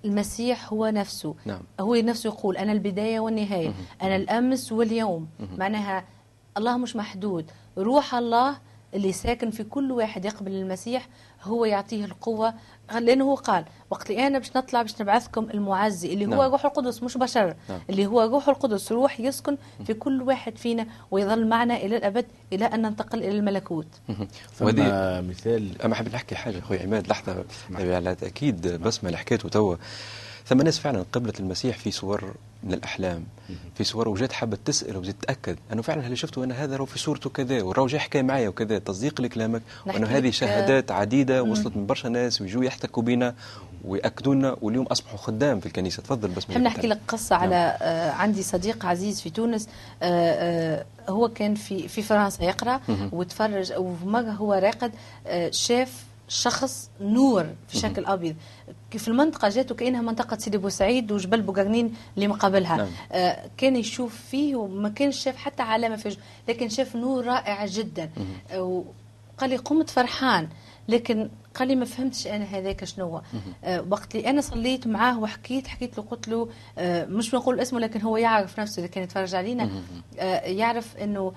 المسيح 0.05 0.73
هو 0.73 0.87
نفسه. 0.87 1.35
نعم. 1.45 1.61
هو 1.79 1.95
نفسه 1.95 2.27
يقول 2.27 2.57
أنا 2.57 2.71
البداية 2.71 3.19
والنهاية. 3.19 3.73
أنا 4.01 4.15
الأمس 4.15 4.71
واليوم. 4.71 5.27
معناها 5.57 6.05
الله 6.57 6.77
مش 6.77 6.95
محدود. 6.95 7.51
روح 7.77 8.15
الله 8.15 8.57
اللي 8.93 9.11
ساكن 9.11 9.51
في 9.51 9.63
كل 9.63 9.91
واحد 9.91 10.25
يقبل 10.25 10.51
المسيح 10.51 11.07
هو 11.43 11.65
يعطيه 11.65 12.05
القوة. 12.05 12.53
لأنه 12.99 13.25
هو 13.25 13.35
قال 13.35 13.65
وقت 13.89 14.11
اللي 14.11 14.27
أنا 14.27 14.37
باش 14.39 14.57
نطلع 14.57 14.81
باش 14.81 15.01
نبعثكم 15.01 15.49
المعزي 15.53 16.13
اللي 16.13 16.25
هو 16.25 16.29
نعم. 16.29 16.51
روح 16.51 16.65
القدس 16.65 17.03
مش 17.03 17.17
بشر. 17.17 17.55
نعم. 17.69 17.79
اللي 17.89 18.05
هو 18.05 18.21
روح 18.21 18.49
القدس 18.49 18.91
روح 18.91 19.19
يسكن 19.19 19.57
في 19.85 19.93
كل 19.93 20.21
واحد 20.21 20.57
فينا 20.57 20.87
ويظل 21.11 21.47
معنا 21.47 21.75
إلى 21.77 21.97
الأبد 21.97 22.25
إلى 22.53 22.65
أن 22.65 22.81
ننتقل 22.81 23.19
إلى 23.19 23.37
الملكوت. 23.37 23.87
فما 24.51 25.21
مثال 25.21 25.81
أما 25.81 25.95
حاب 25.95 26.07
نحكي 26.13 26.35
حاجة 26.35 26.59
خويا 26.59 26.83
عماد 26.83 27.07
لحظة 27.07 27.45
على 27.75 28.15
تاكيد 28.15 28.67
بسمه 28.67 29.09
اللي 29.09 29.17
حكيته 29.17 29.49
توا 29.49 29.75
ثم 30.49 30.61
ناس 30.61 30.79
فعلا 30.79 31.05
قبلت 31.11 31.39
المسيح 31.39 31.77
في 31.77 31.91
صور 31.91 32.33
من 32.63 32.73
الأحلام 32.73 33.23
في 33.75 33.83
صور 33.83 34.09
وجات 34.09 34.31
حابه 34.31 34.57
تسأل 34.65 34.97
وزيد 34.97 35.15
تاكد 35.27 35.57
أنه 35.73 35.81
فعلا 35.81 36.05
اللي 36.05 36.15
شفته 36.15 36.43
أنا 36.43 36.63
هذا 36.63 36.75
راهو 36.75 36.85
في 36.85 36.99
صورته 36.99 37.29
كذا 37.29 37.61
وراهو 37.61 37.87
جاي 37.87 37.99
حكى 37.99 38.21
معايا 38.21 38.49
وكذا 38.49 38.79
تصديق 38.79 39.21
لكلامك 39.21 39.61
وأنه 39.85 40.07
هذه 40.07 40.29
شهادات 40.29 40.91
عديدة 40.91 41.43
وصلت 41.43 41.77
من 41.77 41.85
برشا 41.85 42.07
ناس 42.07 42.41
ويجوا 42.41 42.63
يحتكوا 42.63 43.03
بنا 43.03 43.35
وياكدوا 43.85 44.35
لنا 44.35 44.57
واليوم 44.61 44.85
أصبحوا 44.85 45.17
خدام 45.17 45.59
في 45.59 45.65
الكنيسة. 45.65 46.03
تفضل 46.03 46.27
بس 46.27 46.49
نحب 46.49 46.61
نحكي 46.61 46.87
لك 46.87 46.99
قصة 47.07 47.35
على 47.35 47.77
آه 47.81 48.11
عندي 48.11 48.43
صديق 48.43 48.85
عزيز 48.85 49.21
في 49.21 49.29
تونس 49.29 49.67
آه 50.03 50.05
آه 50.05 50.85
هو 51.09 51.27
كان 51.27 51.55
في 51.55 51.87
في 51.87 52.01
فرنسا 52.01 52.43
يقرأ 52.43 52.79
وتفرج 53.11 53.73
ومرة 53.77 54.31
هو 54.31 54.53
راقد 54.53 54.91
آه 55.27 55.51
شاف 55.51 56.08
شخص 56.29 56.89
نور 57.01 57.45
في 57.67 57.77
شكل 57.77 58.05
أبيض. 58.05 58.35
في 58.91 59.07
المنطقة 59.07 59.49
جاته 59.49 59.75
كأنها 59.75 60.01
منطقة 60.01 60.37
سيدي 60.37 60.57
بوسعيد 60.57 61.11
وجبل 61.11 61.41
بوقرنين 61.41 61.93
اللي 62.15 62.27
مقابلها 62.27 62.77
نعم. 62.77 62.87
آه 63.11 63.49
كان 63.57 63.75
يشوف 63.75 64.15
فيه 64.31 64.55
وما 64.55 64.89
كانش 64.89 65.23
شاف 65.23 65.35
حتى 65.35 65.63
علامة 65.63 65.95
في 65.95 66.17
لكن 66.47 66.69
شاف 66.69 66.95
نور 66.95 67.25
رائع 67.25 67.65
جدا. 67.65 68.09
آه 68.51 68.61
وقال 68.61 69.49
لي 69.49 69.55
قمت 69.55 69.89
فرحان 69.89 70.47
لكن 70.87 71.29
قال 71.55 71.67
لي 71.67 71.75
ما 71.75 71.85
فهمتش 71.85 72.27
أنا 72.27 72.45
هذاك 72.45 72.85
شنو 72.85 73.05
هو. 73.05 73.21
آه 73.63 73.85
وقت 73.89 74.15
اللي 74.15 74.29
أنا 74.29 74.41
صليت 74.41 74.87
معاه 74.87 75.19
وحكيت 75.19 75.67
حكيت 75.67 75.97
له 75.97 76.03
قلت 76.03 76.27
له 76.27 76.49
آه 76.77 77.05
مش 77.05 77.31
بنقول 77.31 77.59
اسمه 77.59 77.79
لكن 77.79 78.01
هو 78.01 78.17
يعرف 78.17 78.59
نفسه 78.59 78.79
إذا 78.79 78.87
كان 78.87 79.03
يتفرج 79.03 79.35
علينا. 79.35 79.69
آه 80.19 80.39
يعرف 80.39 80.97
إنه 80.97 81.33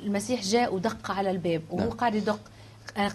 المسيح 0.00 0.42
جاء 0.42 0.74
ودق 0.74 1.10
على 1.10 1.30
الباب 1.30 1.62
وهو 1.70 1.78
نعم. 1.78 1.90
قاعد 1.90 2.14
يدق. 2.14 2.40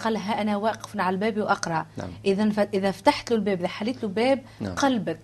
قال 0.04 0.18
ها 0.18 0.42
أنا 0.42 0.58
واقف 0.58 1.00
على 1.00 1.14
الباب 1.14 1.38
وأقرأ. 1.38 1.86
نعم. 1.98 2.10
اذا 2.26 2.50
ف... 2.50 2.60
إذا 2.60 2.92
فتحت 2.92 3.32
له 3.32 3.38
الباب 3.38 3.60
إذا 3.60 3.68
حليت 3.68 4.04
له 4.04 4.10
باب 4.10 4.42
نعم. 4.60 4.76
قلبك 4.76 5.20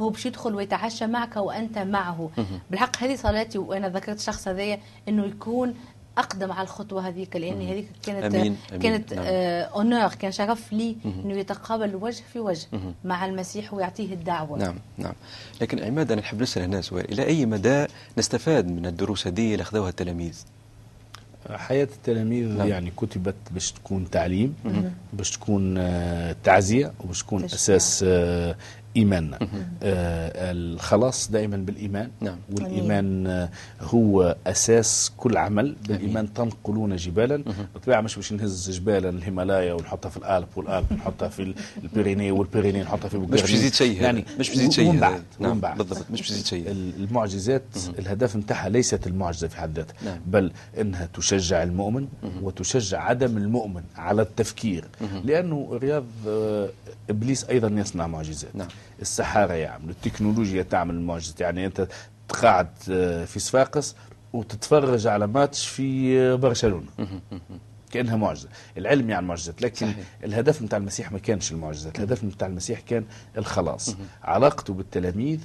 هو 0.00 0.08
باش 0.08 0.26
يدخل 0.26 0.54
ويتعشى 0.54 1.06
معك 1.06 1.36
وأنت 1.36 1.78
معه. 1.78 2.30
بالحق 2.70 2.96
هذه 3.02 3.16
صلاتي 3.16 3.58
وأنا 3.58 3.88
ذكرت 3.88 4.18
الشخص 4.18 4.48
هذايا 4.48 4.80
إنه 5.08 5.24
يكون 5.24 5.74
أقدم 6.18 6.52
على 6.52 6.62
الخطوة 6.62 7.08
هذيك 7.08 7.36
لأن 7.36 7.68
هذيك 7.68 7.88
كانت 8.02 8.34
أمين، 8.34 8.56
أمين، 8.70 8.82
كانت 8.82 9.14
نعم. 9.14 9.24
آه 9.28 9.62
اونور 9.62 10.08
كان 10.08 10.32
شرف 10.32 10.72
لي 10.72 10.96
إنه 11.04 11.34
يتقابل 11.34 11.94
وجه 11.94 12.22
في 12.32 12.40
وجه 12.40 12.66
مع 13.04 13.26
المسيح 13.26 13.74
ويعطيه 13.74 14.14
الدعوة. 14.14 14.58
نعم 14.58 14.74
نعم. 14.98 15.12
لكن 15.60 15.84
عماد 15.84 16.12
أنا 16.12 16.20
نحب 16.20 16.42
نسأل 16.42 16.62
هنا 16.62 16.80
سؤال 16.80 17.12
إلى 17.12 17.26
أي 17.26 17.46
مدى 17.46 17.86
نستفاد 18.18 18.68
من 18.68 18.86
الدروس 18.86 19.26
هذه 19.26 19.52
اللي 19.52 19.62
أخذوها 19.62 19.88
التلاميذ؟ 19.88 20.44
حياة 21.50 21.88
التلاميذ 21.96 22.48
نعم. 22.48 22.68
يعني 22.68 22.92
كتبت 22.96 23.34
باش 23.50 23.72
تكون 23.72 24.10
تعليم 24.10 24.54
باش 25.12 25.30
تكون 25.30 25.78
آه، 25.78 26.36
تعزية 26.44 26.92
وباش 27.00 27.22
تكون. 27.22 27.44
أساس 27.44 28.04
آه، 28.08 28.56
إيماننا 28.96 29.38
آه، 29.82 30.52
الخلاص 30.52 31.30
دائما 31.30 31.56
بالإيمان. 31.56 32.10
نعم. 32.20 32.36
والإيمان 32.52 33.26
آه، 33.26 33.48
هو 33.80 34.36
أساس 34.46 35.12
كل 35.16 35.36
عمل. 35.36 35.76
بالإيمان 35.88 36.32
تنقلون 36.32 36.96
جبالا. 36.96 37.36
بالطبيعة 37.74 38.00
مش 38.00 38.16
باش 38.16 38.32
نهز 38.32 38.70
جبالا 38.70 39.08
الهيمالايا 39.08 39.72
ونحطها 39.72 40.08
في 40.08 40.16
الألب 40.16 40.48
والألب 40.56 40.92
نحطها 40.92 41.28
في 41.28 41.54
البيريني 41.84 42.30
والبيريني 42.30 42.82
نحطها 42.82 43.08
في 43.08 43.18
مش 43.18 43.40
باش 43.40 43.50
يزيد 43.50 43.74
شيء. 43.74 44.02
يعني 44.02 44.24
مش 44.38 44.48
باش 44.48 44.56
يزيد 44.56 44.72
شيء 44.72 44.88
ومن. 44.88 45.00
بعد 45.00 45.22
نعم. 45.40 45.60
بالضبط. 45.60 46.10
مش 46.10 46.20
باش 46.20 46.30
يزيد 46.30 46.46
شيء 46.46 46.70
المعجزات 46.70 47.62
الهدف 47.98 48.36
نتاعها 48.36 48.68
ليست 48.68 49.06
المعجزة 49.06 49.48
في 49.48 49.56
حد 49.56 49.76
ذاتها. 49.76 49.94
نعم. 50.04 50.20
بل 50.26 50.52
إنها 50.80 51.08
تشجع 51.14 51.62
المؤمن 51.62 52.08
وتشجع 52.42 53.02
عدم 53.02 53.36
المؤمن 53.36 53.82
على 53.96 54.22
التفكير. 54.22 54.84
لأنه 55.24 55.78
رياض 55.82 56.04
آه، 56.28 56.68
إبليس 57.10 57.44
أيضا 57.44 57.68
يصنع 57.68 58.06
معجزات. 58.06 58.56
نعم. 58.56 58.68
السحارة 59.02 59.52
يعمل 59.52 59.90
التكنولوجيا 59.90 60.62
تعمل 60.62 61.00
معجزات 61.00 61.40
يعني 61.40 61.66
أنت 61.66 61.88
تقعد 62.28 62.68
آه، 62.90 63.24
في 63.24 63.40
صفاقس 63.40 63.96
وتتفرج 64.32 65.06
على 65.06 65.26
ماتش 65.26 65.66
في 65.66 66.18
آه، 66.20 66.34
برشلونة. 66.34 66.86
كأنها 67.92 68.16
معجزة. 68.16 68.48
العلم 68.78 69.10
يعني 69.10 69.26
معجزات 69.26 69.62
لكن 69.62 69.86
صحيح. 69.86 70.06
الهدف 70.24 70.62
نتاع 70.62 70.78
المسيح 70.78 71.12
ما 71.12 71.18
كانش 71.18 71.52
المعجزات 71.52 71.96
الهدف 71.96 72.24
نتاع 72.24 72.48
المسيح 72.48 72.80
كان 72.80 73.04
الخلاص. 73.38 73.96
علاقته 74.24 74.74
بالتلاميذ 74.74 75.40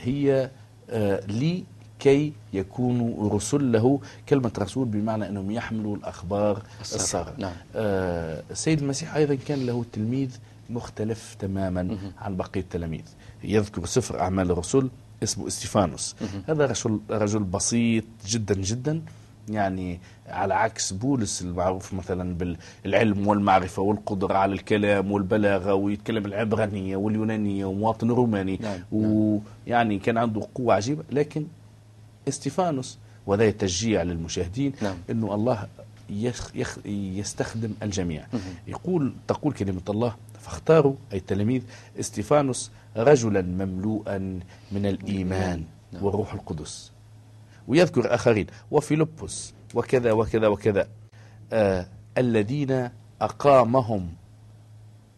هي 0.00 0.50
آه، 0.90 1.20
لكي 1.26 2.32
يكونوا 2.52 3.30
رسل 3.30 3.72
له 3.72 4.00
كلمة 4.28 4.52
رسول 4.58 4.88
بمعنى 4.88 5.28
أنهم 5.28 5.50
يحملوا 5.50 5.96
الأخبار 5.96 6.62
السارة. 6.80 7.00
السارة 7.02 7.34
نعم. 7.38 7.52
آه، 7.76 8.42
السيد 8.50 8.80
المسيح 8.82 9.14
أيضا 9.16 9.34
كان 9.34 9.66
له 9.66 9.84
تلميذ 9.92 10.30
مختلف 10.72 11.36
تماما 11.38 11.98
عن 12.18 12.36
بقية 12.36 12.60
التلاميذ. 12.60 13.04
يذكر 13.44 13.86
سفر 13.86 14.20
أعمال 14.20 14.50
الرسل 14.50 14.90
اسمه 15.22 15.46
إستيفانوس. 15.46 16.16
هذا 16.48 16.66
رجل, 16.66 17.00
رجل 17.10 17.42
بسيط 17.42 18.04
جدا 18.26 18.54
جدا 18.54 19.02
يعني 19.48 20.00
على 20.28 20.54
عكس 20.54 20.92
بولس 20.92 21.42
المعروف 21.42 21.94
مثلا 21.94 22.56
بالعلم 22.84 23.26
والمعرفة 23.26 23.82
والقدرة 23.82 24.34
على 24.34 24.52
الكلام 24.52 25.12
والبلاغة 25.12 25.74
ويتكلم 25.74 26.26
العبرانية 26.26 26.96
واليونانية 26.96 27.64
ومواطن 27.64 28.10
روماني 28.10 28.58
نعم، 28.62 28.78
ويعني 28.92 29.98
كان 29.98 30.18
عنده 30.18 30.46
قوة 30.54 30.74
عجيبة. 30.74 31.04
لكن 31.12 31.46
إستيفانوس 32.28 32.98
وهذا 33.26 33.50
تشجيع 33.50 34.02
للمشاهدين 34.02 34.72
نعم. 34.82 34.96
إنه 35.10 35.34
الله 35.34 35.68
يخ 36.12 36.56
يخ 36.56 36.78
يستخدم 36.86 37.74
الجميع. 37.82 38.26
يقول 38.66 39.14
تقول 39.28 39.52
كلمة 39.52 39.82
الله 39.88 40.16
فاختاروا 40.40 40.94
أي 41.12 41.18
التلاميذ 41.18 41.62
إستيفانوس 42.00 42.70
رجلا 42.96 43.42
مملوءا 43.42 44.18
من 44.72 44.86
الإيمان 44.86 45.64
نعم. 45.92 46.04
والروح 46.04 46.34
القدس. 46.34 46.92
ويذكر 47.68 48.14
آخرين 48.14 48.46
وفيلبس 48.70 49.52
وكذا 49.74 50.12
وكذا 50.12 50.46
وكذا. 50.46 50.88
آه 51.52 51.86
الذين 52.18 52.88
أقامهم 53.20 54.08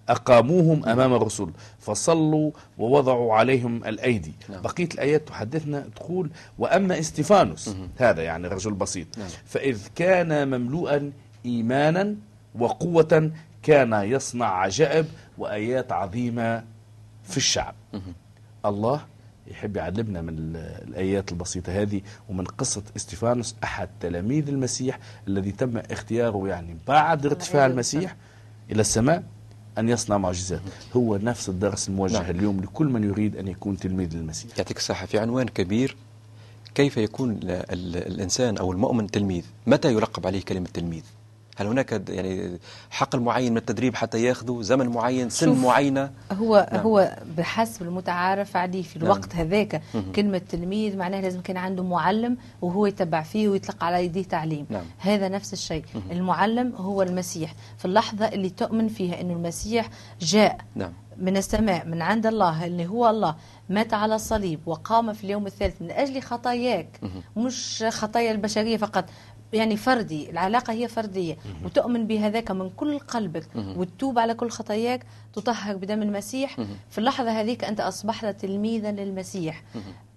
أقاموهم 0.08 0.84
أمام 0.88 1.14
الرسل 1.14 1.50
فصلوا 1.80 2.50
ووضعوا 2.78 3.34
عليهم 3.34 3.84
الأيدي. 3.84 4.32
نعم. 4.48 4.62
بقية 4.62 4.88
الآيات 4.94 5.28
تحدثنا 5.28 5.84
تقول 5.96 6.30
وأما 6.58 6.98
إستيفانوس 6.98 7.70
هذا 7.98 8.22
يعني 8.22 8.48
رجل 8.48 8.72
بسيط 8.74 9.18
نعم. 9.18 9.28
فإذ 9.44 9.78
كان 9.94 10.48
مملوءا 10.48 11.12
إيمانا 11.46 12.14
وقوة 12.58 13.30
كان 13.62 13.92
يصنع 13.92 14.46
عجائب 14.46 15.06
وآيات 15.38 15.92
عظيمة 15.92 16.64
في 17.24 17.36
الشعب. 17.36 17.74
الله 18.66 19.00
يحب 19.46 19.76
يعلمنا 19.76 20.20
من 20.22 20.38
ال- 20.38 20.56
الآيات 20.88 21.32
البسيطة 21.32 21.82
هذه 21.82 22.00
ومن 22.28 22.44
قصة 22.44 22.82
إستيفانوس 22.96 23.54
أحد 23.64 23.88
تلاميذ 24.00 24.48
المسيح 24.48 24.98
الذي 25.28 25.52
تم 25.52 25.76
اختياره 25.90 26.48
يعني 26.48 26.76
بعد 26.88 27.26
ارتفاع 27.26 27.66
المسيح 27.66 28.16
إلى 28.70 28.80
السماء. 28.80 29.22
أن 29.78 29.88
يصنع 29.88 30.18
معجزات. 30.18 30.60
هو 30.96 31.16
نفس 31.16 31.48
الدرس 31.48 31.88
الموجه 31.88 32.22
نعم. 32.22 32.30
اليوم 32.30 32.60
لكل 32.60 32.86
من 32.86 33.04
يريد 33.04 33.36
أن 33.36 33.48
يكون 33.48 33.76
تلميذ 33.76 34.16
للمسيح. 34.16 34.58
يعطيك 34.58 34.76
الصحة. 34.76 35.06
في 35.06 35.18
عنوان 35.18 35.48
كبير 35.48 35.96
كيف 36.74 36.96
يكون 36.96 37.30
ال 37.30 37.50
ال 37.50 37.96
الإنسان 37.96 38.56
أو 38.56 38.72
المؤمن 38.72 39.10
تلميذ؟ 39.10 39.44
متى 39.66 39.92
يلقب 39.92 40.26
عليه 40.26 40.42
كلمة 40.42 40.68
تلميذ؟ 40.74 41.02
هل 41.56 41.66
هناك 41.66 42.02
يعني 42.08 42.58
حقل 42.90 43.20
معين 43.20 43.52
من 43.52 43.58
التدريب 43.58 43.94
حتى 43.96 44.22
ياخذوا 44.22 44.62
زمن 44.62 44.88
معين 44.88 45.30
سن 45.30 45.62
معينة؟ 45.62 46.10
هو 46.32 46.68
نعم. 46.72 46.80
هو 46.80 47.16
بحسب 47.36 47.82
المتعارف 47.82 48.56
عليه 48.56 48.82
في 48.82 48.98
نعم. 48.98 49.06
الوقت 49.06 49.34
نعم. 49.34 49.46
هذاك 49.46 49.82
كلمة 50.14 50.38
تلميذ 50.38 50.96
معناها 50.96 51.20
لازم 51.20 51.40
كان 51.40 51.56
عنده 51.56 51.82
معلم 51.82 52.36
وهو 52.62 52.86
يتبع 52.86 53.22
فيه 53.22 53.48
ويطلق 53.48 53.84
على 53.84 54.04
يديه 54.04 54.24
تعليم. 54.24 54.66
نعم. 54.70 54.84
هذا 54.98 55.28
نفس 55.28 55.52
الشيء. 55.52 55.84
المعلم 56.10 56.72
هو 56.76 57.02
المسيح. 57.02 57.54
في 57.78 57.84
اللحظة 57.84 58.28
اللي 58.28 58.50
تؤمن 58.50 58.88
فيها 58.88 59.20
أنه 59.20 59.32
المسيح 59.32 59.90
جاء 60.20 60.58
نعم. 60.74 60.92
من 61.18 61.36
السماء 61.36 61.86
من 61.86 62.02
عند 62.02 62.26
الله 62.26 62.66
اللي 62.66 62.86
هو 62.86 63.10
الله 63.10 63.34
مات 63.68 63.94
على 63.94 64.14
الصليب 64.14 64.60
وقام 64.66 65.12
في 65.12 65.24
اليوم 65.24 65.46
الثالث 65.46 65.82
من 65.82 65.90
أجل 65.90 66.22
خطاياك. 66.22 67.00
مش 67.36 67.84
خطايا 67.88 68.32
البشرية 68.32 68.76
فقط. 68.76 69.04
يعني 69.54 69.76
فردي 69.76 70.30
العلاقة 70.30 70.72
هي 70.72 70.88
فردية. 70.88 71.36
وتؤمن 71.64 72.06
بهذاك 72.06 72.50
من 72.50 72.70
كل 72.70 72.98
قلبك. 72.98 73.46
وتتوب 73.56 74.18
على 74.18 74.34
كل 74.34 74.50
خطاياك. 74.50 75.06
تطهر 75.32 75.76
بدم 75.76 76.02
المسيح. 76.02 76.56
في 76.90 76.98
اللحظة 76.98 77.40
هذيك 77.40 77.64
أنت 77.64 77.80
أصبحت 77.80 78.26
تلميذا 78.40 78.92
للمسيح. 78.92 79.62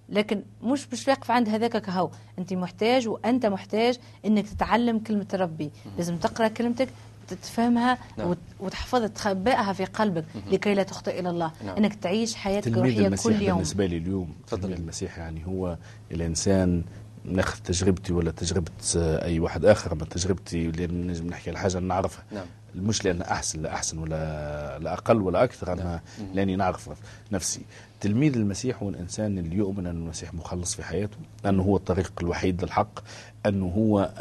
لكن 0.09 0.41
مش 0.63 0.87
مش 0.93 1.07
واقف 1.07 1.31
عند 1.31 1.49
هذاك 1.49 1.77
كهو. 1.77 2.09
أنت 2.39 2.53
محتاج 2.53 3.07
وأنت 3.07 3.45
محتاج 3.45 3.97
إنك 4.25 4.49
تتعلم 4.49 4.99
كلمة 4.99 5.27
ربي. 5.33 5.71
لازم 5.97 6.17
تقرأ 6.17 6.47
كلمتك 6.47 6.87
تفهمها 7.27 7.97
نعم. 8.17 8.29
وت- 8.29 8.37
وتحفظها 8.59 9.07
تخبئها 9.07 9.73
في 9.73 9.85
قلبك. 9.85 10.25
لكي 10.51 10.73
لا 10.73 10.83
تخطئ 10.83 11.19
إلى 11.19 11.29
الله. 11.29 11.51
نعم. 11.65 11.75
إنك 11.75 11.95
تعيش 11.95 12.35
حياتك 12.35 12.65
تلميذ 12.65 12.83
الروحية 12.83 13.07
المسيح 13.07 13.37
كل 13.37 13.41
يوم. 13.41 13.53
بالنسبة 13.55 13.85
لي 13.85 13.97
اليوم. 13.97 14.35
تفضل. 14.47 14.61
تلميذ 14.61 14.77
المسيح 14.79 15.17
يعني 15.17 15.45
هو 15.47 15.77
الإنسان 16.11 16.83
ناخذ 17.27 17.59
تجربتي 17.59 18.13
ولا 18.13 18.31
تجربة 18.31 18.71
آه، 18.97 19.25
أي 19.25 19.39
واحد 19.39 19.65
آخر 19.65 19.95
من 19.95 20.09
تجربتي 20.09 20.67
لأن 20.71 21.07
نجم 21.07 21.27
نحكي 21.27 21.49
على 21.49 21.59
حاجة 21.59 21.79
نعرفها. 21.79 22.23
نعم. 22.31 22.45
مش 22.75 23.05
لأن 23.05 23.21
أحسن 23.21 23.61
لا 23.61 23.73
أحسن 23.73 23.97
ولا 23.97 24.79
لا 24.79 24.93
أقل 24.93 25.21
ولا 25.21 25.43
أكثر 25.43 25.73
أنا 25.73 26.01
لأني 26.33 26.55
نعرف 26.55 26.89
نفسي. 27.31 27.61
تلميذ 27.99 28.35
المسيح 28.35 28.83
هو 28.83 28.89
الإنسان 28.89 29.37
اللي 29.37 29.55
يؤمن 29.55 29.87
أن 29.87 29.95
المسيح 29.95 30.33
مخلص 30.33 30.75
في 30.75 30.83
حياته 30.83 31.17
أنه 31.45 31.63
هو 31.63 31.75
الطريق 31.77 32.11
الوحيد 32.21 32.63
للحق 32.63 32.99
أنه 33.45 33.65
هو 33.65 34.13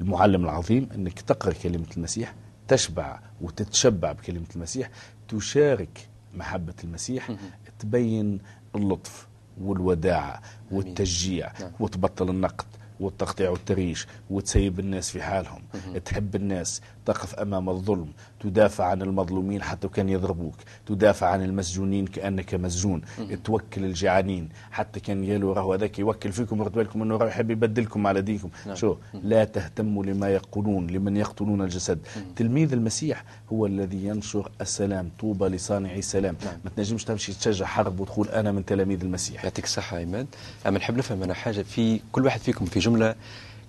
المعلم 0.00 0.44
العظيم 0.44 0.88
أنك 0.94 1.20
تقرأ 1.20 1.52
كلمة 1.52 1.86
المسيح 1.96 2.34
تشبع 2.68 3.18
وتتشبع 3.40 4.12
بكلمة 4.12 4.46
المسيح 4.56 4.90
تشارك 5.28 6.08
محبة 6.34 6.74
المسيح 6.84 7.30
تبين 7.78 8.38
اللطف. 8.74 9.26
والوداعة 9.60 10.40
والتشجيع 10.70 11.52
نعم. 11.60 11.70
وتبطل 11.80 12.30
النقد 12.30 12.66
والتقطيع 13.00 13.50
والتريش 13.50 14.06
وتسيب 14.30 14.80
الناس 14.80 15.10
في 15.10 15.22
حالهم. 15.22 15.62
تحب 16.04 16.36
الناس 16.36 16.80
تقف 17.06 17.34
أمام 17.34 17.68
الظلم. 17.68 18.08
تدافع 18.40 18.84
عن 18.84 19.02
المظلومين 19.02 19.62
حتى 19.62 19.88
كان 19.88 20.08
يضربوك. 20.08 20.54
تدافع 20.86 21.26
عن 21.26 21.42
المسجونين 21.42 22.06
كأنك 22.06 22.54
مسجون. 22.54 23.02
توكل 23.44 23.84
الجعانين 23.84 24.48
حتى 24.70 25.00
كان 25.00 25.24
يلو 25.24 25.52
راهو 25.52 25.72
هذاك 25.72 25.98
يوكل 25.98 26.32
فيكم 26.32 26.60
ورد 26.60 26.72
بالكم 26.72 27.02
أنه 27.02 27.16
راه 27.16 27.26
يحب 27.26 27.50
يبدلكم 27.50 28.06
على 28.06 28.22
دينكم. 28.22 28.50
نعم. 28.66 28.74
شو؟ 28.76 28.96
لا 29.22 29.44
تهتموا 29.44 30.04
لما 30.04 30.28
يقولون 30.28 30.86
لمن 30.86 31.16
يقتلون 31.16 31.62
الجسد. 31.62 31.98
تلميذ 32.36 32.72
المسيح 32.72 33.24
هو 33.52 33.66
الذي 33.66 34.06
ينشر 34.06 34.50
السلام 34.60 35.10
طوبى 35.20 35.44
لصانعي 35.44 35.98
السلام. 35.98 36.36
نعم. 36.44 36.54
ما 36.64 36.70
تنجمش 36.76 37.04
تمشي 37.04 37.32
تشجع 37.32 37.66
حرب 37.66 38.00
وتقول 38.00 38.28
أنا 38.28 38.52
من 38.52 38.64
تلاميذ 38.64 39.00
المسيح. 39.00 39.44
يعطيك 39.44 39.64
الصحة 39.64 39.98
عماد 39.98 40.26
أما 40.66 40.78
نحب 40.78 40.96
نفهم 40.96 41.22
أنا 41.22 41.34
حاجة 41.34 41.62
في 41.62 42.00
كل 42.12 42.24
واحد 42.24 42.40
فيكم 42.40 42.64
في 42.64 42.78
جملة 42.78 43.14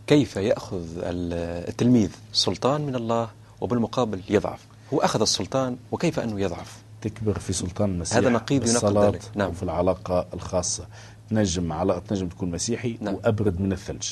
كيف 0.08 0.36
يأخذ 0.36 0.84
ال- 0.98 1.68
التلميذ 1.70 2.10
سلطان 2.34 2.82
من 2.86 2.96
الله 2.96 3.30
وبالمقابل 3.62 4.22
يضعف 4.30 4.66
هو 4.94 5.00
أخذ 5.02 5.22
السلطان 5.22 5.78
وكيف 5.92 6.20
أنه 6.20 6.40
يضعف 6.42 6.78
تكبر 7.02 7.40
في 7.40 7.54
سلطان 7.54 7.90
المسيح 7.92 8.18
هذا 8.18 8.30
نقيض 8.30 8.68
ينقض 8.70 8.98
ذلك. 9.06 9.22
نعم. 9.36 9.50
وفي 9.50 9.64
العلاقة 9.64 10.26
الخاصة 10.34 10.88
تنجم 11.30 11.72
علاقة 11.74 12.00
تنجم 12.00 12.28
تكون 12.28 12.52
مسيحي 12.52 12.98
نعم. 13.02 13.14
وأبرد 13.14 13.62
من 13.62 13.72
الثلج 13.72 14.08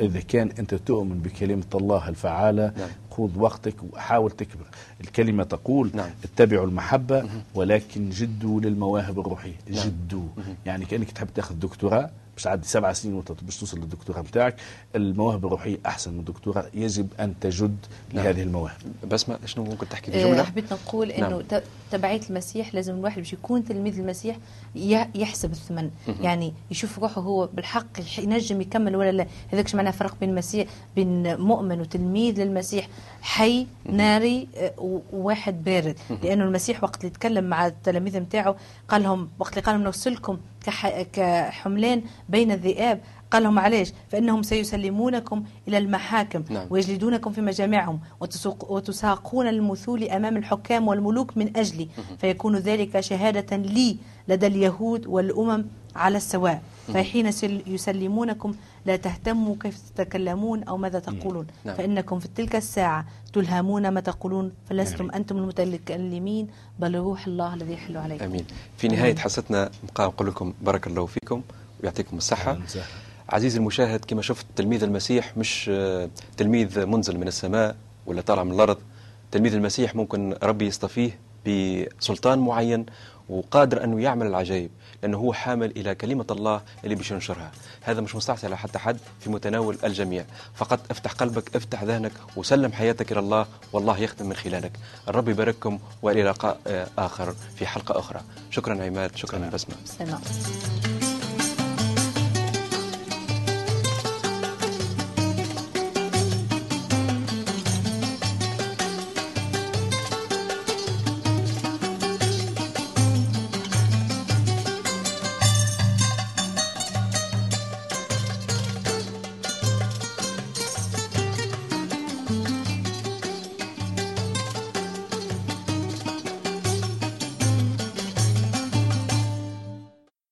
إذا 0.00 0.20
كان 0.20 0.50
أنت 0.58 0.74
تؤمن 0.74 1.18
بكلمة 1.18 1.64
الله 1.74 2.08
الفعالة 2.08 2.72
نعم. 2.78 2.88
خذ 3.10 3.30
وقتك 3.38 3.74
وحاول 3.92 4.30
تكبر 4.30 4.64
الكلمة 5.00 5.44
تقول 5.44 5.90
نعم. 5.94 6.10
اتبعوا 6.24 6.66
المحبة 6.66 7.28
ولكن 7.54 8.10
جدوا 8.10 8.60
للمواهب 8.60 9.20
الروحية 9.20 9.56
نعم. 9.70 9.84
جدوا 9.84 10.28
يعني 10.66 10.84
كأنك 10.84 11.10
تحب 11.10 11.28
تأخذ 11.34 11.54
دكتوراه 11.54 12.10
باش 12.34 12.42
تعدي 12.44 12.66
سبع 12.68 12.92
سنين 12.92 13.14
وانت 13.14 13.32
باش 13.42 13.56
توصل 13.56 13.78
للدكتوراه 13.78 14.20
نتاعك 14.20 14.56
المواهب 14.96 15.46
الروحية 15.46 15.78
أحسن 15.86 16.12
من 16.12 16.18
الدكتوراه 16.18 16.66
يجب 16.74 17.08
أن 17.20 17.34
تجد 17.40 17.76
نعم. 18.12 18.24
لهذه 18.24 18.42
المواهب. 18.42 18.76
بس 19.08 19.28
ما 19.28 19.38
شنو 19.44 19.64
ممكن 19.64 19.88
تحكي 19.88 20.10
في 20.12 20.22
آه، 20.24 20.26
جملة؟ 20.26 20.42
حبيت 20.42 20.72
نقول 20.72 21.10
إنه 21.10 21.28
نعم. 21.28 21.40
ت- 21.40 21.62
تبعية 21.90 22.20
المسيح 22.30 22.74
لازم 22.74 22.94
الواحد 22.94 23.16
باش 23.18 23.32
يكون 23.32 23.64
تلميذ 23.64 23.98
المسيح 23.98 24.36
يحسب 25.14 25.50
الثمن. 25.52 25.90
يعني 26.20 26.52
يشوف 26.70 26.98
روحه 26.98 27.20
هو 27.20 27.46
بالحق 27.46 27.86
ينجم 28.18 28.60
يكمل 28.60 28.96
ولا 28.96 29.12
لا. 29.12 29.26
هذاك 29.52 29.68
شو 29.68 29.76
معناه 29.76 29.90
فرق 29.90 30.16
بين 30.20 30.28
المسيح 30.30 30.68
بين 30.96 31.36
مؤمن 31.40 31.80
وتلميذ 31.80 32.40
للمسيح 32.42 32.88
حي 33.22 33.66
ناري 33.84 34.48
آه، 34.56 34.72
وواحد 35.12 35.64
بارد. 35.64 35.96
لأنه 36.22 36.44
المسيح 36.44 36.84
وقت 36.84 37.00
اللي 37.00 37.10
تكلم 37.10 37.44
مع 37.44 37.66
التلاميذ 37.66 38.18
نتاعو 38.18 38.54
قال 38.88 39.02
لهم 39.02 39.28
وقت 39.38 39.50
اللي 39.52 39.60
قال 39.62 39.74
لهم 39.74 39.84
نرسلكم 39.84 40.34
كح- 40.34 40.40
كحملان 41.12 42.02
بين 42.28 42.52
الذئاب. 42.52 43.00
قال 43.30 43.42
لهم 43.42 43.58
علاش 43.58 43.92
فإنهم 44.08 44.42
سيسلمونكم 44.42 45.44
إلى 45.68 45.78
المحاكم 45.78 46.44
نعم. 46.50 46.66
ويجلدونكم 46.70 47.32
في 47.32 47.40
مجامعهم 47.40 48.00
وتسوق 48.20 48.70
وتساقون 48.72 49.48
المثول 49.48 50.04
أمام 50.04 50.36
الحكام 50.36 50.88
والملوك 50.88 51.36
من 51.36 51.56
أجلي. 51.56 51.88
فيكون 52.18 52.56
ذلك 52.56 53.00
شهادة 53.00 53.56
لي 53.56 53.96
لدى 54.28 54.46
اليهود 54.46 55.06
والأمم 55.06 55.64
على 55.96 56.16
السواء. 56.16 56.62
فحين 56.94 57.30
سل- 57.30 57.62
يسلمونكم 57.66 58.54
لا 58.86 58.96
تهتموا 58.96 59.56
كيف 59.60 59.78
تتكلمون 59.96 60.62
أو 60.62 60.76
ماذا 60.76 60.98
تقولون. 60.98 61.46
نعم. 61.64 61.76
فإنكم 61.76 62.18
في 62.18 62.28
تلك 62.36 62.56
الساعة 62.56 63.06
تلهمون 63.32 63.88
ما 63.88 64.00
تقولون 64.00 64.52
فلستم 64.68 65.06
نعم. 65.06 65.14
أنتم 65.14 65.36
المتكلمين 65.38 66.48
بل 66.78 66.94
روح 66.96 67.26
الله 67.26 67.54
الذي 67.54 67.72
يحل 67.72 67.96
عليكم. 67.96 68.24
آمين. 68.24 68.44
في 68.76 68.88
نهاية 68.88 69.16
حصتنا 69.16 69.70
نبقى 69.84 70.04
نقول 70.06 70.28
لكم 70.28 70.54
بارك 70.62 70.86
الله 70.86 71.06
فيكم 71.06 71.42
ويعطيكم 71.82 72.16
وسهلاً. 72.16 72.60
عزيزي 73.28 73.58
المشاهد 73.58 74.04
كما 74.04 74.22
شفت 74.22 74.46
تلميذ 74.56 74.82
المسيح 74.82 75.36
مش 75.36 75.70
آه، 75.72 76.08
تلميذ 76.36 76.86
منزل 76.86 77.18
من 77.18 77.28
السماء 77.28 77.76
ولا 78.06 78.20
طالع 78.20 78.44
من 78.44 78.52
الأرض. 78.52 78.78
تلميذ 79.30 79.54
المسيح 79.54 79.94
ممكن 79.96 80.36
ربي 80.42 80.66
يصطفيه 80.66 81.18
بسلطان 81.46 82.38
معين 82.38 82.86
وقادر 83.28 83.84
أنه 83.84 84.00
يعمل 84.00 84.26
العجائب 84.26 84.70
لأنه 85.02 85.18
هو 85.18 85.32
حامل 85.32 85.70
إلى 85.70 85.94
كلمة 85.94 86.26
الله 86.30 86.60
اللي 86.84 86.94
باش 86.94 87.10
ينشرها. 87.10 87.52
هذا 87.82 88.00
مش 88.00 88.14
مستعصي 88.16 88.46
على 88.46 88.56
حتى 88.56 88.78
حد 88.78 88.98
في 89.20 89.30
متناول 89.30 89.78
الجميع. 89.84 90.24
فقط 90.54 90.80
افتح 90.90 91.12
قلبك 91.12 91.56
افتح 91.56 91.82
ذهنك 91.82 92.12
وسلم 92.36 92.72
حياتك 92.72 93.12
إلى 93.12 93.20
الله 93.20 93.46
والله 93.72 93.98
يخدم 93.98 94.26
من 94.28 94.36
خلالك. 94.36 94.72
الرب 95.08 95.28
يبارككم 95.28 95.78
وإلى 96.02 96.22
لقاء 96.22 96.60
آه، 96.66 96.86
آخر 96.98 97.34
في 97.56 97.66
حلقة 97.66 97.98
أخرى. 97.98 98.20
شكرا 98.50 98.84
عماد 98.84 99.16
شكرا 99.16 99.50
بسمة. 99.54 99.74
سلام. 99.84 100.20